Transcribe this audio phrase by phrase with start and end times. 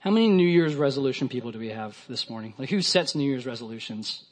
[0.00, 2.54] How many New Year's resolution people do we have this morning?
[2.56, 4.24] Like who sets New Year's resolutions?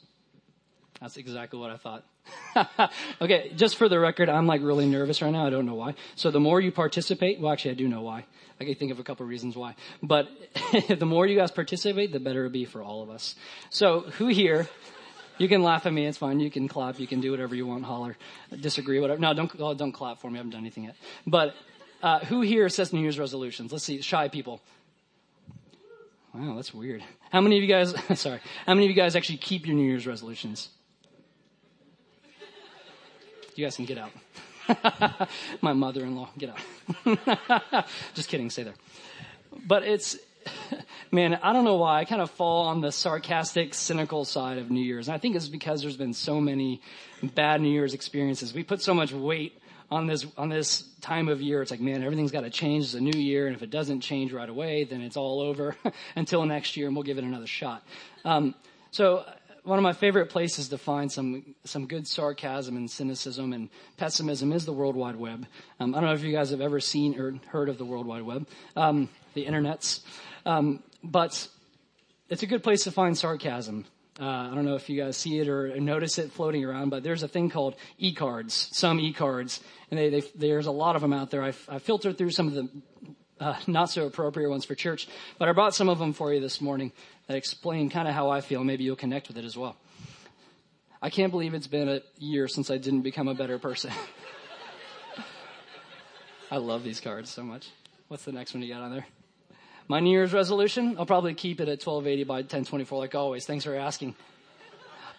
[0.99, 2.91] That's exactly what I thought.
[3.21, 5.45] okay, just for the record, I'm like really nervous right now.
[5.45, 5.93] I don't know why.
[6.15, 8.25] So the more you participate, well actually I do know why.
[8.59, 9.75] I can think of a couple reasons why.
[10.01, 10.27] But
[10.89, 13.35] the more you guys participate, the better it'll be for all of us.
[13.69, 14.67] So who here,
[15.37, 16.39] you can laugh at me, it's fine.
[16.39, 18.17] You can clap, you can do whatever you want, holler,
[18.59, 19.19] disagree, whatever.
[19.19, 20.95] No, don't, oh, don't clap for me, I haven't done anything yet.
[21.27, 21.53] But,
[22.01, 23.71] uh, who here sets New Year's resolutions?
[23.71, 24.61] Let's see, shy people.
[26.33, 27.03] Wow, that's weird.
[27.31, 29.85] How many of you guys, sorry, how many of you guys actually keep your New
[29.85, 30.69] Year's resolutions?
[33.55, 34.11] You guys can get out.
[35.61, 37.85] My mother-in-law, get out.
[38.13, 38.75] Just kidding, stay there.
[39.65, 40.17] But it's,
[41.11, 44.71] man, I don't know why I kind of fall on the sarcastic, cynical side of
[44.71, 45.07] New Year's.
[45.07, 46.81] And I think it's because there's been so many
[47.21, 48.53] bad New Year's experiences.
[48.53, 49.58] We put so much weight
[49.91, 51.61] on this on this time of year.
[51.61, 52.85] It's like, man, everything's got to change.
[52.85, 55.75] It's a new year, and if it doesn't change right away, then it's all over
[56.15, 57.83] until next year, and we'll give it another shot.
[58.25, 58.55] Um,
[58.91, 59.25] so
[59.63, 64.51] one of my favorite places to find some some good sarcasm and cynicism and pessimism
[64.51, 65.45] is the World Wide Web.
[65.79, 68.05] Um, I don't know if you guys have ever seen or heard of the World
[68.05, 70.01] Wide Web, um, the internets,
[70.45, 71.47] um, but
[72.29, 73.85] it's a good place to find sarcasm.
[74.19, 77.03] Uh, I don't know if you guys see it or notice it floating around, but
[77.03, 81.13] there's a thing called e-cards, some e-cards, and they, they, there's a lot of them
[81.13, 81.41] out there.
[81.41, 82.69] I, I filtered through some of the
[83.39, 86.41] uh, not so appropriate ones for church, but I brought some of them for you
[86.41, 86.91] this morning
[87.27, 88.63] that explain kind of how I feel.
[88.63, 89.77] Maybe you'll connect with it as well.
[91.01, 93.91] I can't believe it's been a year since I didn't become a better person.
[96.51, 97.69] I love these cards so much.
[98.09, 99.05] What's the next one you got on there?
[99.89, 100.97] My New Year's resolution?
[100.99, 103.47] I'll probably keep it at 1280 by 1024 like always.
[103.47, 104.15] Thanks for asking.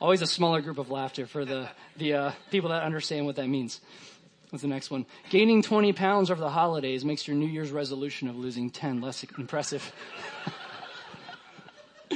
[0.00, 3.48] Always a smaller group of laughter for the, the uh, people that understand what that
[3.48, 3.80] means.
[4.50, 5.06] What's the next one?
[5.28, 9.24] Gaining 20 pounds over the holidays makes your New Year's resolution of losing 10 less
[9.36, 9.92] impressive.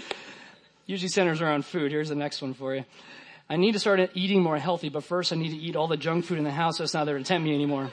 [0.87, 1.91] Usually centers around food.
[1.91, 2.85] Here's the next one for you.
[3.51, 5.97] I need to start eating more healthy, but first I need to eat all the
[5.97, 7.91] junk food in the house so it's not there to tempt me anymore.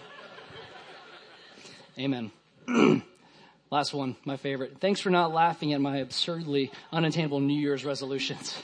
[1.98, 2.32] Amen.
[3.72, 4.82] Last one, my favorite.
[4.82, 8.62] Thanks for not laughing at my absurdly unattainable New Year's resolutions.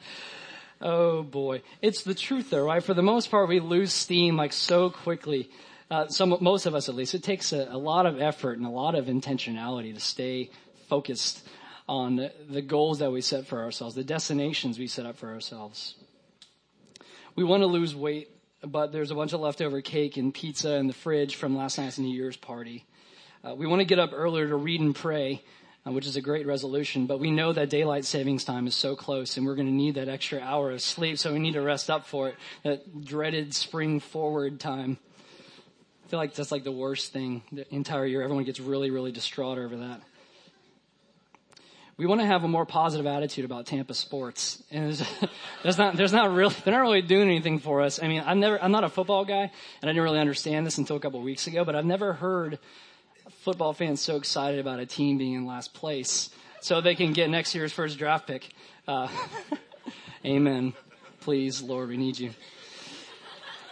[0.80, 1.62] oh boy.
[1.82, 2.82] It's the truth though, right?
[2.82, 5.50] For the most part, we lose steam like so quickly.
[5.90, 7.16] Uh, some, most of us at least.
[7.16, 10.50] It takes a, a lot of effort and a lot of intentionality to stay
[10.88, 11.44] focused
[11.88, 15.96] on the goals that we set for ourselves, the destinations we set up for ourselves.
[17.34, 18.30] We want to lose weight,
[18.62, 21.98] but there's a bunch of leftover cake and pizza in the fridge from last night's
[21.98, 22.84] New Year's party.
[23.44, 25.42] Uh, we want to get up earlier to read and pray,
[25.86, 28.96] uh, which is a great resolution, but we know that daylight savings time is so
[28.96, 31.62] close and we're going to need that extra hour of sleep, so we need to
[31.62, 32.36] rest up for it.
[32.64, 34.98] That dreaded spring forward time.
[36.04, 38.22] I feel like that's like the worst thing the entire year.
[38.22, 40.00] Everyone gets really, really distraught over that
[41.98, 44.62] we want to have a more positive attitude about Tampa sports.
[44.70, 44.94] And
[45.64, 48.00] there's, not, there's not really, they're not really doing anything for us.
[48.00, 49.50] I mean, I'm never, I'm not a football guy and
[49.82, 52.60] I didn't really understand this until a couple of weeks ago, but I've never heard
[53.40, 56.30] football fans so excited about a team being in last place
[56.60, 58.48] so they can get next year's first draft pick.
[58.86, 59.08] Uh,
[60.24, 60.72] amen.
[61.20, 62.30] Please, Lord, we need you.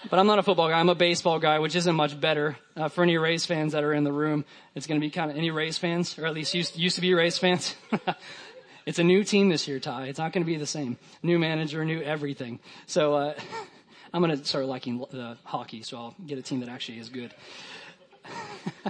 [0.08, 0.78] But I'm not a football guy.
[0.78, 2.56] I'm a baseball guy, which isn't much better.
[2.76, 4.44] Uh, for any Rays fans that are in the room,
[4.74, 7.00] it's going to be kind of any Rays fans, or at least used, used to
[7.00, 7.74] be Rays fans.
[8.86, 10.06] it's a new team this year, Ty.
[10.06, 10.96] It's not going to be the same.
[11.22, 12.60] New manager, new everything.
[12.86, 13.34] So uh,
[14.12, 17.08] I'm going to start liking the hockey, so I'll get a team that actually is
[17.08, 17.34] good.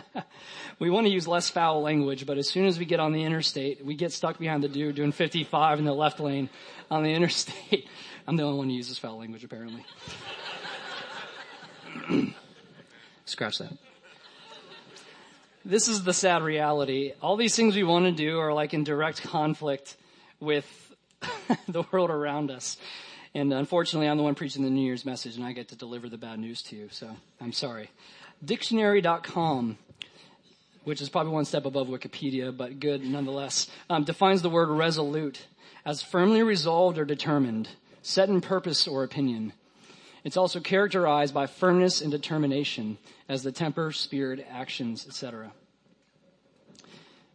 [0.79, 3.25] we want to use less foul language, but as soon as we get on the
[3.25, 6.49] interstate, we get stuck behind the dude doing 55 in the left lane
[6.91, 7.89] on the interstate.
[8.27, 9.85] I'm the only one who uses foul language, apparently.
[13.25, 13.73] Scratch that.
[15.65, 17.13] This is the sad reality.
[17.21, 19.97] All these things we want to do are like in direct conflict
[20.39, 20.95] with
[21.69, 22.77] the world around us.
[23.35, 26.09] And unfortunately, I'm the one preaching the New Year's message and I get to deliver
[26.09, 26.89] the bad news to you.
[26.91, 27.11] So
[27.41, 27.91] I'm sorry.
[28.45, 29.79] Dictionary.com,
[30.85, 35.47] which is probably one step above Wikipedia, but good nonetheless, um, defines the word resolute
[35.85, 37.69] as firmly resolved or determined,
[38.03, 39.53] set in purpose or opinion.
[40.25, 42.99] It's also characterized by firmness and determination
[43.29, 45.53] as the temper, spirit, actions, etc.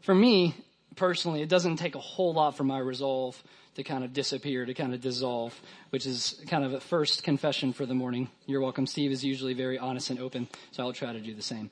[0.01, 0.56] For me,
[0.95, 3.42] personally, it doesn't take a whole lot for my resolve
[3.75, 5.59] to kind of disappear, to kind of dissolve,
[5.91, 8.29] which is kind of a first confession for the morning.
[8.45, 8.85] You're welcome.
[8.85, 11.71] Steve is usually very honest and open, so I'll try to do the same.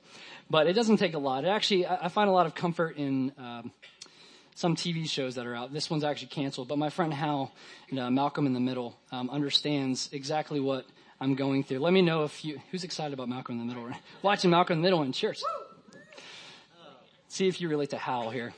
[0.49, 1.43] But it doesn't take a lot.
[1.43, 3.71] It actually, I find a lot of comfort in um,
[4.55, 5.73] some TV shows that are out.
[5.73, 7.51] This one's actually canceled, but my friend Hal,
[7.97, 10.85] uh, Malcolm in the Middle, um, understands exactly what
[11.21, 11.79] I'm going through.
[11.79, 13.89] Let me know if you, who's excited about Malcolm in the Middle?
[14.21, 15.41] Watching Malcolm in the Middle in church.
[17.27, 18.53] See if you relate to Hal here.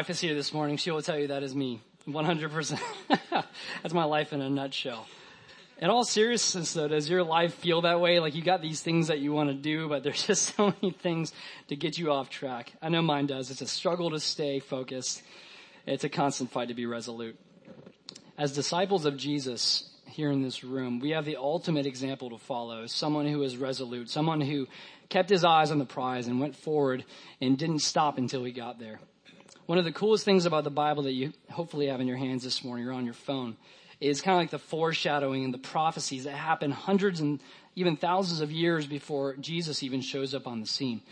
[0.00, 0.78] Wife is here this morning.
[0.78, 1.78] She will tell you that is me.
[2.08, 2.80] 100%.
[3.82, 5.06] That's my life in a nutshell.
[5.76, 8.18] In all seriousness though, does your life feel that way?
[8.18, 10.94] Like you got these things that you want to do, but there's just so many
[10.94, 11.34] things
[11.68, 12.72] to get you off track.
[12.80, 13.50] I know mine does.
[13.50, 15.20] It's a struggle to stay focused.
[15.84, 17.38] It's a constant fight to be resolute.
[18.38, 22.86] As disciples of Jesus here in this room, we have the ultimate example to follow.
[22.86, 24.66] Someone who is resolute, someone who
[25.10, 27.04] kept his eyes on the prize and went forward
[27.42, 28.98] and didn't stop until he got there.
[29.70, 32.42] One of the coolest things about the Bible that you hopefully have in your hands
[32.42, 33.56] this morning or on your phone
[34.00, 37.40] is kind of like the foreshadowing and the prophecies that happen hundreds and
[37.76, 41.02] even thousands of years before Jesus even shows up on the scene.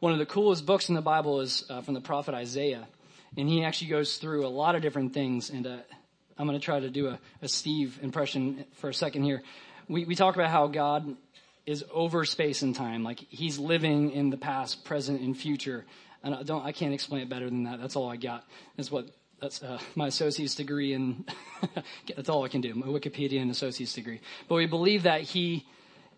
[0.00, 2.88] One of the coolest books in the Bible is uh, from the prophet Isaiah,
[3.36, 5.48] and he actually goes through a lot of different things.
[5.48, 5.76] And uh,
[6.36, 9.40] I'm going to try to do a, a, Steve impression for a second here.
[9.88, 11.14] We, we talk about how God
[11.64, 15.84] is over space and time, like he's living in the past, present, and future.
[16.22, 17.80] And I don't, I can't explain it better than that.
[17.80, 18.44] That's all I got.
[18.76, 19.08] That's what,
[19.40, 21.28] that's uh, my associate's degree, and
[22.16, 22.74] that's all I can do.
[22.74, 24.20] My Wikipedia and associate's degree.
[24.48, 25.66] But we believe that he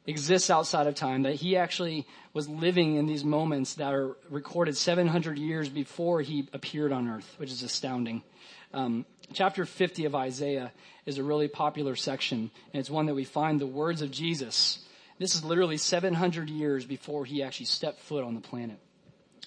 [0.07, 4.77] exists outside of time, that he actually was living in these moments that are recorded
[4.77, 8.23] 700 years before he appeared on earth, which is astounding.
[8.75, 10.73] Um, chapter 50 of Isaiah
[11.07, 14.81] is a really popular section, and it's one that we find the words of Jesus
[15.23, 18.79] this is literally 700 years before he actually stepped foot on the planet.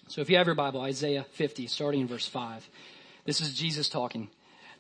[0.08, 2.70] So if you have your Bible, Isaiah 50, starting in verse 5,
[3.26, 4.30] this is Jesus talking.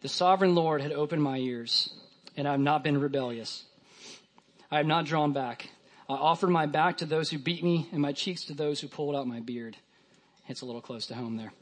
[0.01, 1.93] The sovereign Lord had opened my ears,
[2.37, 3.63] and I have not been rebellious.
[4.71, 5.69] I have not drawn back.
[6.07, 8.87] I offered my back to those who beat me, and my cheeks to those who
[8.87, 9.77] pulled out my beard.
[10.47, 11.53] It's a little close to home there.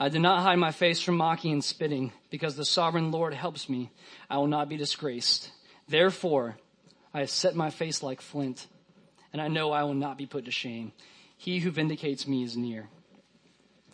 [0.00, 3.68] I did not hide my face from mocking and spitting, because the sovereign Lord helps
[3.68, 3.90] me.
[4.28, 5.50] I will not be disgraced.
[5.88, 6.56] Therefore,
[7.14, 8.66] I have set my face like flint
[9.32, 10.92] and I know I will not be put to shame.
[11.36, 12.88] He who vindicates me is near.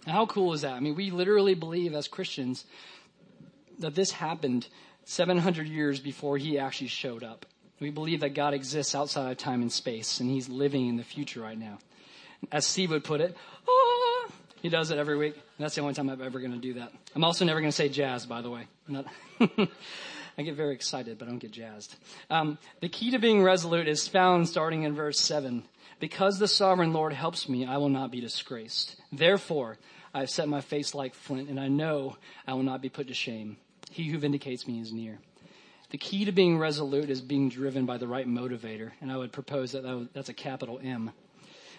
[0.08, 0.72] How cool is that?
[0.72, 2.64] I mean, we literally believe as Christians
[3.78, 4.66] that this happened
[5.04, 7.46] 700 years before he actually showed up.
[7.80, 11.04] We believe that God exists outside of time and space, and he's living in the
[11.04, 11.78] future right now.
[12.50, 13.36] As Steve would put it,
[13.68, 14.32] ah,
[14.62, 15.36] he does it every week.
[15.58, 16.92] That's the only time I'm ever going to do that.
[17.14, 18.66] I'm also never going to say jazz, by the way.
[20.38, 21.96] I get very excited, but I don't get jazzed.
[22.30, 25.64] Um, the key to being resolute is found starting in verse 7.
[26.00, 28.96] Because the sovereign Lord helps me, I will not be disgraced.
[29.12, 29.78] Therefore,
[30.14, 32.16] I have set my face like flint, and I know
[32.46, 33.56] I will not be put to shame.
[33.90, 35.18] He who vindicates me is near.
[35.90, 39.32] The key to being resolute is being driven by the right motivator, and I would
[39.32, 41.12] propose that that's a capital M.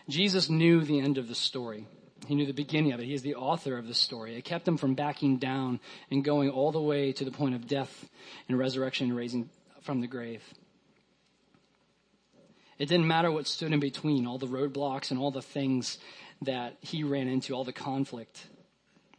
[0.08, 1.86] Jesus knew the end of the story.
[2.28, 3.06] He knew the beginning of it.
[3.06, 4.36] He is the author of the story.
[4.36, 5.80] It kept him from backing down
[6.12, 8.10] and going all the way to the point of death
[8.48, 9.50] and resurrection and raising
[9.82, 10.44] from the grave.
[12.78, 15.98] It didn't matter what stood in between, all the roadblocks and all the things
[16.44, 18.46] that he ran into, all the conflict.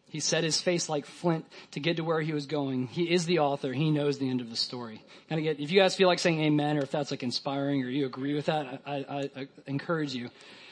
[0.07, 2.89] He set his face like flint to get to where he was going.
[2.89, 3.73] He is the author.
[3.73, 5.05] He knows the end of the story.
[5.29, 7.85] Kind of get, if you guys feel like saying amen or if that's like inspiring
[7.85, 10.31] or you agree with that, I, I, I encourage you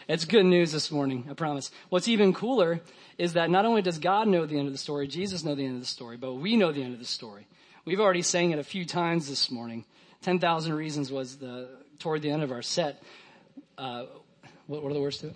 [0.09, 1.71] it's good news this morning, I promise.
[1.91, 2.81] What's even cooler
[3.19, 5.67] is that not only does God know the end of the story, Jesus know the
[5.67, 7.47] end of the story, but we know the end of the story.
[7.85, 9.85] We've already sang it a few times this morning.
[10.23, 13.03] 10,000 Reasons was the, toward the end of our set.
[13.77, 14.07] Uh,
[14.67, 15.35] what, what are the words to it?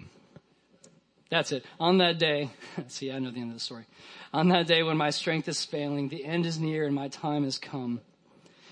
[1.32, 1.64] That's it.
[1.80, 2.50] On that day,
[2.88, 3.86] see, I know the end of the story.
[4.34, 7.44] On that day when my strength is failing, the end is near and my time
[7.44, 8.02] has come.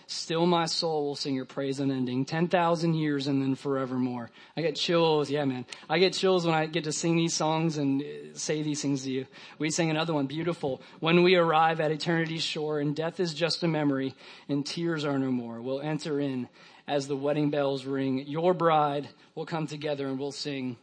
[0.06, 2.26] Still my soul will sing your praise unending.
[2.26, 4.30] 10,000 years and then forevermore.
[4.58, 5.30] I get chills.
[5.30, 5.64] Yeah, man.
[5.88, 9.04] I get chills when I get to sing these songs and uh, say these things
[9.04, 9.26] to you.
[9.58, 10.82] We sing another one, beautiful.
[10.98, 14.14] When we arrive at eternity's shore and death is just a memory
[14.50, 16.46] and tears are no more, we'll enter in
[16.86, 18.26] as the wedding bells ring.
[18.26, 20.76] Your bride will come together and we'll sing.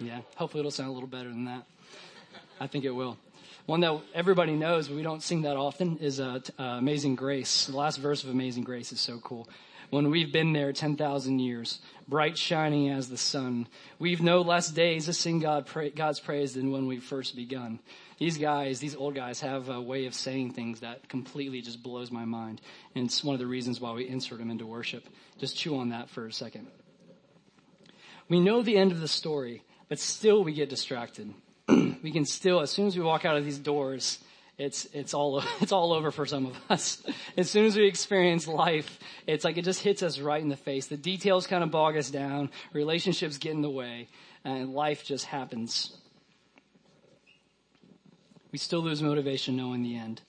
[0.00, 1.64] Yeah, hopefully it'll sound a little better than that.
[2.58, 3.18] I think it will.
[3.66, 7.66] One that everybody knows, but we don't sing that often, is uh, uh, Amazing Grace.
[7.66, 9.46] The last verse of Amazing Grace is so cool.
[9.90, 13.66] When we've been there 10,000 years, bright shining as the sun,
[13.98, 17.80] we've no less days to sing God pra- God's praise than when we first begun.
[18.18, 22.10] These guys, these old guys, have a way of saying things that completely just blows
[22.10, 22.60] my mind.
[22.94, 25.04] And it's one of the reasons why we insert them into worship.
[25.38, 26.68] Just chew on that for a second.
[28.28, 31.34] We know the end of the story, but still we get distracted.
[31.68, 34.20] we can still, as soon as we walk out of these doors,
[34.56, 37.02] it's it's all it's all over for some of us.
[37.36, 40.56] As soon as we experience life, it's like it just hits us right in the
[40.56, 40.86] face.
[40.86, 44.08] The details kind of bog us down, relationships get in the way,
[44.44, 45.94] and life just happens.
[48.52, 50.22] We still lose motivation knowing the end.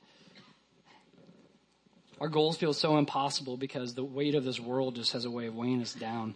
[2.19, 5.47] our goals feel so impossible because the weight of this world just has a way
[5.47, 6.35] of weighing us down.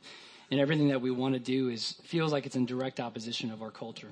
[0.52, 3.62] And everything that we want to do is feels like it's in direct opposition of
[3.62, 4.12] our culture.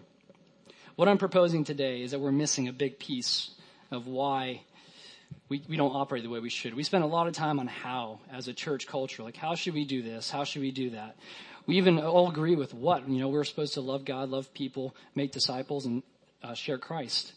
[0.96, 3.52] What I'm proposing today is that we're missing a big piece
[3.92, 4.62] of why
[5.50, 6.74] we, we don't operate the way we should.
[6.74, 9.24] We spend a lot of time on how as a church culture.
[9.24, 10.30] Like, how should we do this?
[10.30, 11.16] How should we do that?
[11.66, 13.08] We even all agree with what.
[13.08, 16.04] You know, we're supposed to love God, love people, make disciples, and
[16.44, 17.34] uh, share Christ.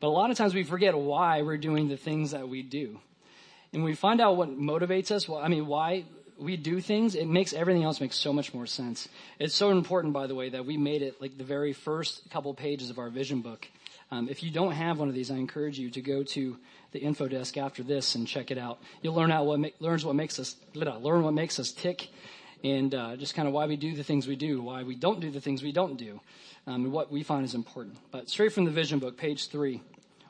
[0.00, 3.00] But a lot of times we forget why we're doing the things that we do.
[3.72, 6.04] And we find out what motivates us, well, I mean, why
[6.38, 9.08] we do things, it makes everything else make so much more sense.
[9.38, 12.52] It's so important, by the way, that we made it like the very first couple
[12.54, 13.68] pages of our vision book.
[14.10, 16.56] Um, if you don't have one of these, I encourage you to go to
[16.92, 18.78] the info desk after this and check it out.
[19.02, 22.08] You'll learn out what ma- learns what makes us learn what makes us tick,
[22.62, 25.20] and uh, just kind of why we do the things we do, why we don't
[25.20, 26.20] do the things we don't do,
[26.66, 27.96] um, and what we find is important.
[28.10, 29.82] But straight from the vision book, page three,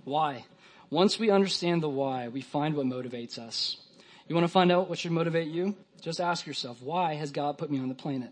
[0.04, 0.44] why.
[0.90, 3.78] Once we understand the why, we find what motivates us.
[4.26, 5.76] You want to find out what should motivate you?
[6.00, 8.30] Just ask yourself, why has God put me on the planet?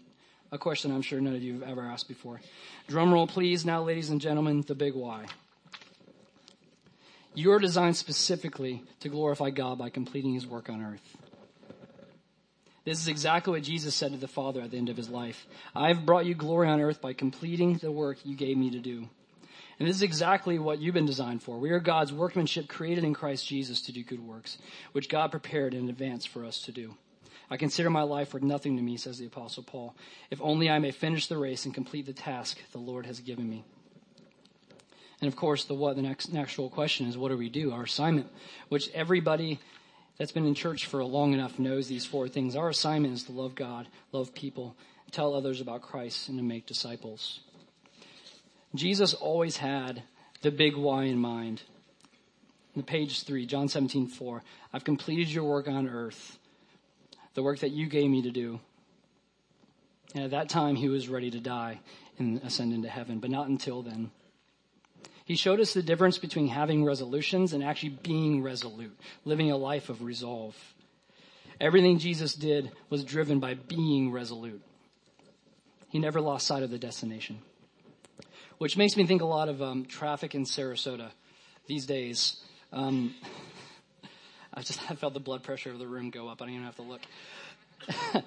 [0.51, 2.41] A question I'm sure none of you have ever asked before.
[2.89, 3.65] Drum roll, please.
[3.65, 5.27] Now, ladies and gentlemen, the big why.
[7.35, 11.17] You are designed specifically to glorify God by completing His work on earth.
[12.85, 15.47] This is exactly what Jesus said to the Father at the end of His life.
[15.75, 18.81] I have brought you glory on earth by completing the work you gave me to
[18.81, 19.09] do.
[19.79, 21.59] And this is exactly what you've been designed for.
[21.59, 24.59] We are God's workmanship created in Christ Jesus to do good works,
[24.93, 26.95] which God prepared in advance for us to do.
[27.51, 29.95] I consider my life worth nothing to me, says the Apostle Paul,
[30.31, 33.49] if only I may finish the race and complete the task the Lord has given
[33.49, 33.65] me.
[35.21, 37.73] And of course, the what, the next natural question is, what do we do?
[37.73, 38.29] Our assignment,
[38.69, 39.61] which everybody
[40.19, 42.57] that's been in church for long enough knows these four things.
[42.57, 44.77] Our assignment is to love God, love people,
[45.11, 47.41] tell others about Christ, and to make disciples.
[48.75, 50.03] Jesus always had
[50.41, 51.63] the big why in mind.
[52.75, 56.39] In page three, John 17, 4, I've completed your work on earth
[57.35, 58.61] the work that you gave me to do.
[60.15, 61.81] And at that time, he was ready to die
[62.19, 64.11] and ascend into heaven, but not until then.
[65.25, 69.89] He showed us the difference between having resolutions and actually being resolute, living a life
[69.89, 70.57] of resolve.
[71.61, 74.61] Everything Jesus did was driven by being resolute.
[75.89, 77.39] He never lost sight of the destination.
[78.63, 81.11] Which makes me think a lot of um, traffic in Sarasota
[81.67, 82.37] these days.
[82.73, 83.13] Um,
[84.55, 86.41] I just I felt the blood pressure of the room go up.
[86.41, 87.01] I don't even have to look.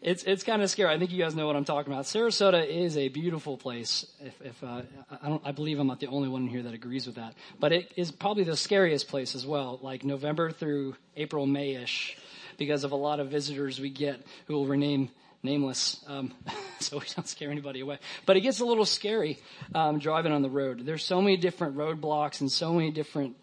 [0.00, 0.94] it's it's kind of scary.
[0.94, 2.04] I think you guys know what I'm talking about.
[2.04, 4.06] Sarasota is a beautiful place.
[4.20, 4.82] If, if uh,
[5.20, 7.34] I don't, I believe I'm not the only one here that agrees with that.
[7.58, 9.80] But it is probably the scariest place as well.
[9.82, 12.14] Like November through April, Mayish,
[12.56, 15.10] because of a lot of visitors we get who will rename
[15.42, 16.32] nameless, um,
[16.80, 17.98] so we don't scare anybody away.
[18.26, 19.38] But it gets a little scary
[19.74, 20.84] um, driving on the road.
[20.84, 23.36] There's so many different roadblocks and so many different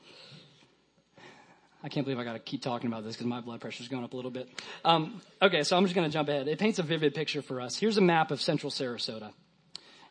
[1.81, 4.03] I can't believe I got to keep talking about this because my blood pressure's going
[4.03, 4.49] up a little bit.
[4.83, 6.47] Um, okay, so I'm just going to jump ahead.
[6.47, 7.77] It paints a vivid picture for us.
[7.77, 9.31] Here's a map of central Sarasota.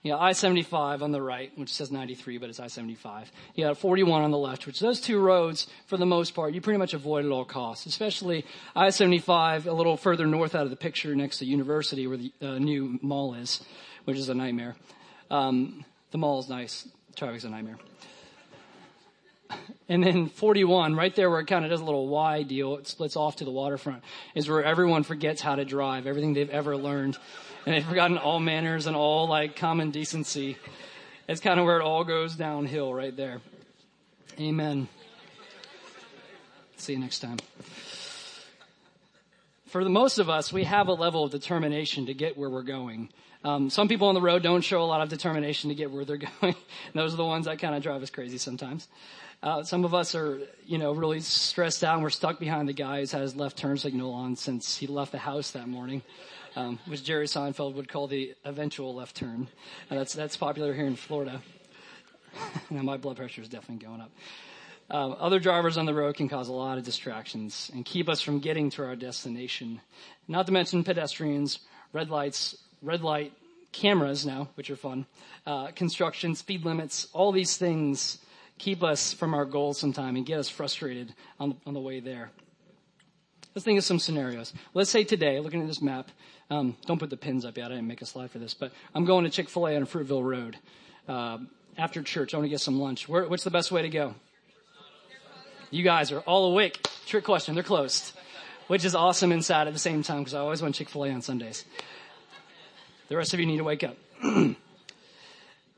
[0.02, 3.26] You know, I-75 on the right, which says 93, but it's I-75.
[3.54, 6.60] You got 41 on the left, which those two roads, for the most part, you
[6.60, 8.44] pretty much avoid at all costs, especially
[8.76, 12.58] I-75 a little further north out of the picture next to University where the uh,
[12.58, 13.64] new mall is,
[14.04, 14.76] which is a nightmare.
[15.30, 16.86] Um, the mall is nice.
[17.16, 17.78] Traffic's a nightmare.
[19.88, 22.86] And then 41, right there where it kind of does a little Y deal, it
[22.86, 24.02] splits off to the waterfront,
[24.34, 27.16] is where everyone forgets how to drive, everything they've ever learned.
[27.68, 30.56] And they've forgotten all manners and all like common decency.
[31.28, 33.42] It's kind of where it all goes downhill right there.
[34.40, 34.88] Amen.
[36.78, 37.36] See you next time.
[39.66, 42.62] For the most of us, we have a level of determination to get where we're
[42.62, 43.10] going.
[43.44, 46.06] Um, some people on the road don't show a lot of determination to get where
[46.06, 46.54] they're going.
[46.94, 48.88] those are the ones that kind of drive us crazy sometimes.
[49.42, 52.72] Uh, some of us are, you know, really stressed out and we're stuck behind the
[52.72, 56.02] guy who's had his left turn signal on since he left the house that morning,
[56.58, 59.46] um, which Jerry Seinfeld would call the eventual left turn.
[59.88, 61.40] That's, that's popular here in Florida.
[62.70, 64.10] now my blood pressure is definitely going up.
[64.90, 68.20] Uh, other drivers on the road can cause a lot of distractions and keep us
[68.20, 69.80] from getting to our destination.
[70.26, 71.60] Not to mention pedestrians,
[71.92, 73.32] red lights, red light
[73.70, 75.06] cameras now, which are fun,
[75.46, 78.18] uh, construction, speed limits, all these things
[78.56, 82.00] keep us from our goals sometime and get us frustrated on the, on the way
[82.00, 82.32] there.
[83.54, 84.52] Let's think of some scenarios.
[84.74, 86.10] Let's say today, looking at this map,
[86.50, 87.66] um, don't put the pins up yet.
[87.66, 89.86] I didn't make a slide for this, but I'm going to Chick Fil A on
[89.86, 90.56] Fruitville Road
[91.08, 91.38] uh,
[91.76, 92.34] after church.
[92.34, 93.08] I want to get some lunch.
[93.08, 94.14] Where, what's the best way to go?
[95.70, 96.86] You guys are all awake.
[97.06, 97.54] Trick question.
[97.54, 98.12] They're closed,
[98.68, 101.04] which is awesome and sad at the same time because I always want Chick Fil
[101.04, 101.64] A on Sundays.
[103.08, 103.96] The rest of you need to wake up.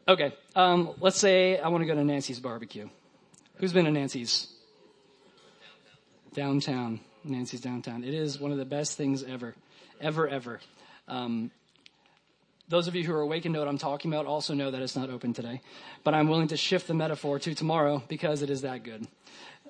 [0.08, 2.88] Okay, um, let's say I want to go to Nancy's barbecue.
[3.58, 4.48] Who's been to Nancy's?
[6.34, 7.00] downtown.
[7.24, 8.04] Nancy's downtown.
[8.04, 9.54] It is one of the best things ever,
[10.00, 10.60] ever, ever.
[11.08, 11.50] Um,
[12.68, 14.80] those of you who are awake and know what I'm talking about also know that
[14.80, 15.60] it's not open today,
[16.04, 19.06] but I'm willing to shift the metaphor to tomorrow because it is that good.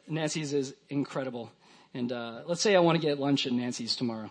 [0.07, 1.51] Nancy's is incredible.
[1.95, 4.31] And uh, let's say I want to get lunch at Nancy's tomorrow.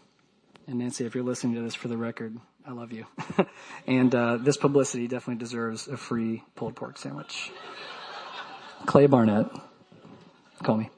[0.68, 3.06] And Nancy, if you're listening to this for the record, I love you.
[3.88, 7.52] and uh, this publicity definitely deserves a free pulled pork sandwich.
[8.86, 9.48] Clay Barnett,
[10.64, 10.90] call me.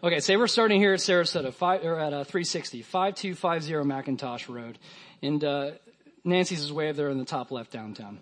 [0.00, 4.78] Okay, say we're starting here at Sarasota, five, or at uh, 360, 5250 McIntosh Road.
[5.22, 5.72] And uh,
[6.22, 8.20] Nancy's is way up there in the top left downtown.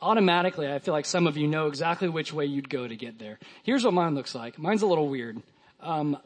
[0.00, 3.18] Automatically, I feel like some of you know exactly which way you'd go to get
[3.18, 3.40] there.
[3.64, 4.56] Here's what mine looks like.
[4.56, 5.42] Mine's a little weird.
[5.80, 6.16] Um,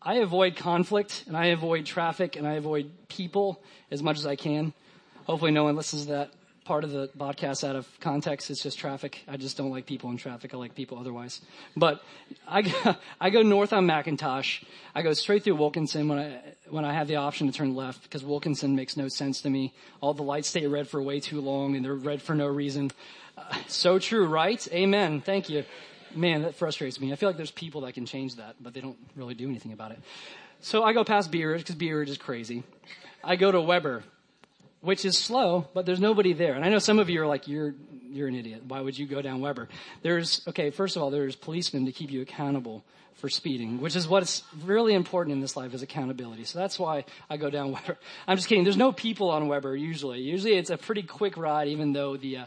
[0.00, 4.36] I avoid conflict and I avoid traffic and I avoid people as much as I
[4.36, 4.72] can.
[5.26, 6.30] Hopefully no one listens to that
[6.64, 8.50] part of the podcast out of context.
[8.50, 9.22] It's just traffic.
[9.28, 10.54] I just don't like people in traffic.
[10.54, 11.40] I like people otherwise.
[11.76, 12.02] But
[12.48, 14.64] I go, I go north on McIntosh.
[14.94, 16.40] I go straight through Wilkinson when I
[16.70, 19.74] when I have the option to turn left because Wilkinson makes no sense to me.
[20.00, 22.90] All the lights stay red for way too long and they're red for no reason.
[23.36, 24.66] Uh, so true, right?
[24.72, 25.20] Amen.
[25.20, 25.64] Thank you.
[26.14, 27.12] Man, that frustrates me.
[27.12, 29.72] I feel like there's people that can change that, but they don't really do anything
[29.72, 29.98] about it.
[30.60, 32.62] So I go past Bee because Bee is crazy.
[33.22, 34.04] I go to Webber
[34.84, 36.54] which is slow, but there's nobody there.
[36.54, 37.74] And I know some of you are like, you're,
[38.10, 38.64] you're an idiot.
[38.68, 39.68] Why would you go down Webber?
[40.02, 44.06] There's, okay, first of all, there's policemen to keep you accountable for speeding, which is
[44.06, 46.44] what's really important in this life is accountability.
[46.44, 47.96] So that's why I go down Webber.
[48.28, 48.64] I'm just kidding.
[48.64, 50.20] There's no people on Webber usually.
[50.20, 52.44] Usually it's a pretty quick ride, even though the, uh,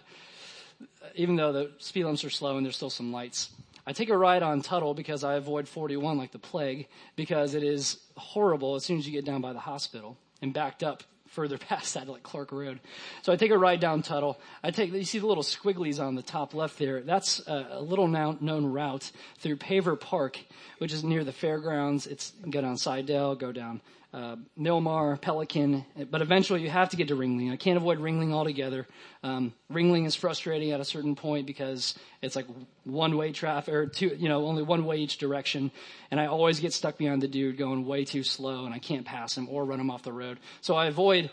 [1.15, 3.49] even though the speed limits are slow and there's still some lights.
[3.87, 7.63] I take a ride on Tuttle because I avoid 41 like the plague because it
[7.63, 11.57] is horrible as soon as you get down by the hospital and backed up further
[11.69, 12.79] past that, like Clark Road.
[13.21, 14.39] So I take a ride down Tuttle.
[14.63, 17.01] I take, you see the little squigglies on the top left there.
[17.01, 20.39] That's a, little known route through Paver Park,
[20.79, 22.07] which is near the fairgrounds.
[22.07, 23.81] It's go down Sidedale, go down
[24.13, 27.51] uh, Milmar, Pelican, but eventually you have to get to Ringling.
[27.51, 28.87] I can't avoid Ringling altogether.
[29.21, 32.47] Um, Ringling is frustrating at a certain point because it's like
[32.85, 35.71] one way traffic, or two, you know, only one way each direction.
[36.09, 39.05] And I always get stuck behind the dude going way too slow and I can't
[39.05, 40.39] pass him or run him off the road.
[40.61, 41.29] So I avoid,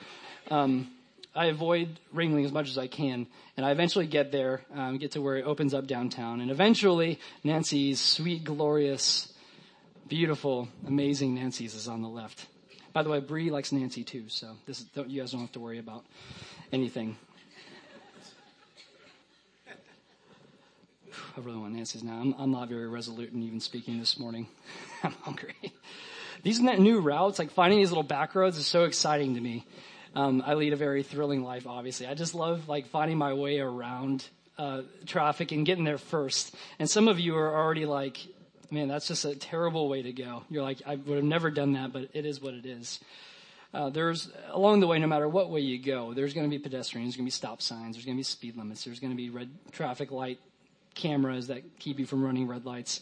[0.51, 0.91] um,
[1.35, 5.13] I avoid Ringling as much as I can, and I eventually get there, um, get
[5.13, 9.33] to where it opens up downtown, and eventually Nancy's sweet, glorious,
[10.07, 12.47] beautiful, amazing Nancy's is on the left.
[12.94, 15.61] By the way, Bree likes Nancy too, so this is, you guys don't have to
[15.61, 16.04] worry about
[16.72, 17.16] anything.
[21.37, 22.20] I really want Nancy's now.
[22.20, 24.46] I'm, I'm not very resolute in even speaking this morning.
[25.02, 25.57] I'm hungry.
[26.44, 29.66] These new routes, like finding these little back roads is so exciting to me.
[30.14, 32.07] Um, I lead a very thrilling life, obviously.
[32.07, 34.24] I just love like finding my way around
[34.57, 36.54] uh, traffic and getting there first.
[36.78, 38.18] And some of you are already like,
[38.70, 40.42] man, that's just a terrible way to go.
[40.48, 43.00] You're like, I would have never done that, but it is what it is.
[43.72, 46.62] Uh, there's along the way, no matter what way you go, there's going to be
[46.62, 49.11] pedestrians, there's going to be stop signs, there's going to be speed limits, there's going
[49.11, 50.38] to be red traffic light
[50.94, 53.00] cameras that keep you from running red lights,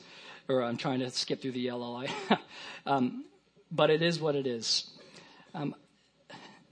[0.48, 2.10] or I'm trying to skip through the yellow light.
[2.86, 3.24] um,
[3.70, 4.90] but it is what it is.
[5.54, 5.74] Um,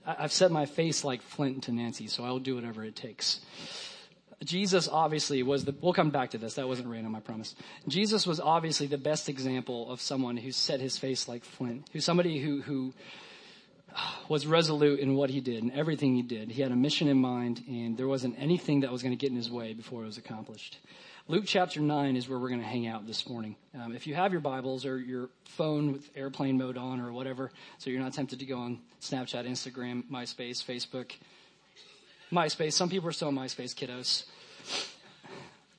[0.06, 3.40] I, I've set my face like flint to Nancy, so I'll do whatever it takes.
[4.44, 6.54] Jesus obviously was the, we'll come back to this.
[6.54, 7.54] That wasn't random, I promise.
[7.88, 12.04] Jesus was obviously the best example of someone who set his face like flint, who's
[12.04, 12.94] somebody who, who
[14.28, 16.50] was resolute in what he did and everything he did.
[16.50, 19.30] He had a mission in mind and there wasn't anything that was going to get
[19.30, 20.78] in his way before it was accomplished.
[21.28, 23.56] Luke chapter 9 is where we're going to hang out this morning.
[23.78, 27.52] Um, if you have your Bibles or your phone with airplane mode on or whatever,
[27.78, 31.12] so you're not tempted to go on Snapchat, Instagram, MySpace, Facebook,
[32.32, 32.74] MySpace.
[32.74, 34.24] Some people are still on MySpace, kiddos.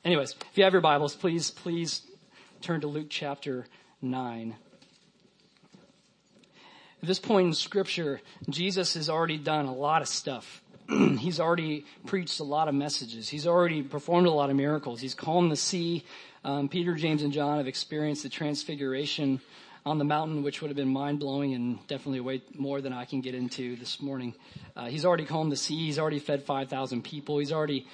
[0.03, 2.01] Anyways, if you have your Bibles, please, please
[2.61, 3.65] turn to Luke chapter
[4.01, 4.55] 9.
[7.01, 10.61] At this point in scripture, Jesus has already done a lot of stuff.
[10.89, 13.29] He's already preached a lot of messages.
[13.29, 14.99] He's already performed a lot of miracles.
[14.99, 16.03] He's calmed the sea.
[16.43, 19.39] Um, Peter, James, and John have experienced the transfiguration
[19.85, 23.05] on the mountain, which would have been mind blowing and definitely way more than I
[23.05, 24.35] can get into this morning.
[24.75, 25.77] Uh, he's already calmed the sea.
[25.77, 27.39] He's already fed 5,000 people.
[27.39, 27.87] He's already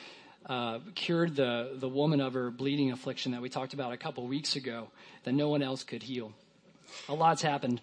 [0.45, 4.27] uh, cured the, the woman of her bleeding affliction that we talked about a couple
[4.27, 4.89] weeks ago
[5.23, 6.33] that no one else could heal.
[7.07, 7.81] A lot's happened.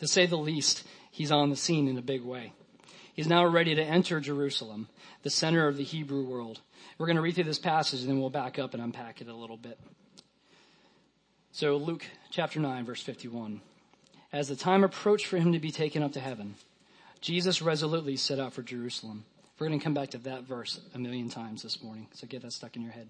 [0.00, 2.52] To say the least, he's on the scene in a big way.
[3.14, 4.88] He's now ready to enter Jerusalem,
[5.22, 6.60] the center of the Hebrew world.
[6.98, 9.28] We're going to read through this passage and then we'll back up and unpack it
[9.28, 9.78] a little bit.
[11.54, 13.60] So Luke chapter 9 verse 51.
[14.32, 16.54] As the time approached for him to be taken up to heaven,
[17.20, 19.26] Jesus resolutely set out for Jerusalem.
[19.58, 22.40] We're going to come back to that verse a million times this morning, so get
[22.40, 23.06] that stuck in your head.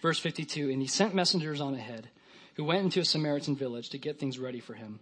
[0.00, 2.08] Verse 52 And he sent messengers on ahead
[2.54, 4.98] who went into a Samaritan village to get things ready for him.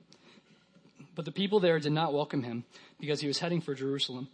[1.14, 2.64] But the people there did not welcome him
[2.98, 4.26] because he was heading for Jerusalem.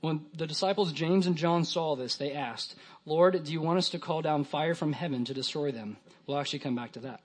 [0.00, 3.88] When the disciples James and John saw this, they asked, Lord, do you want us
[3.88, 5.96] to call down fire from heaven to destroy them?
[6.28, 7.20] We'll actually come back to that.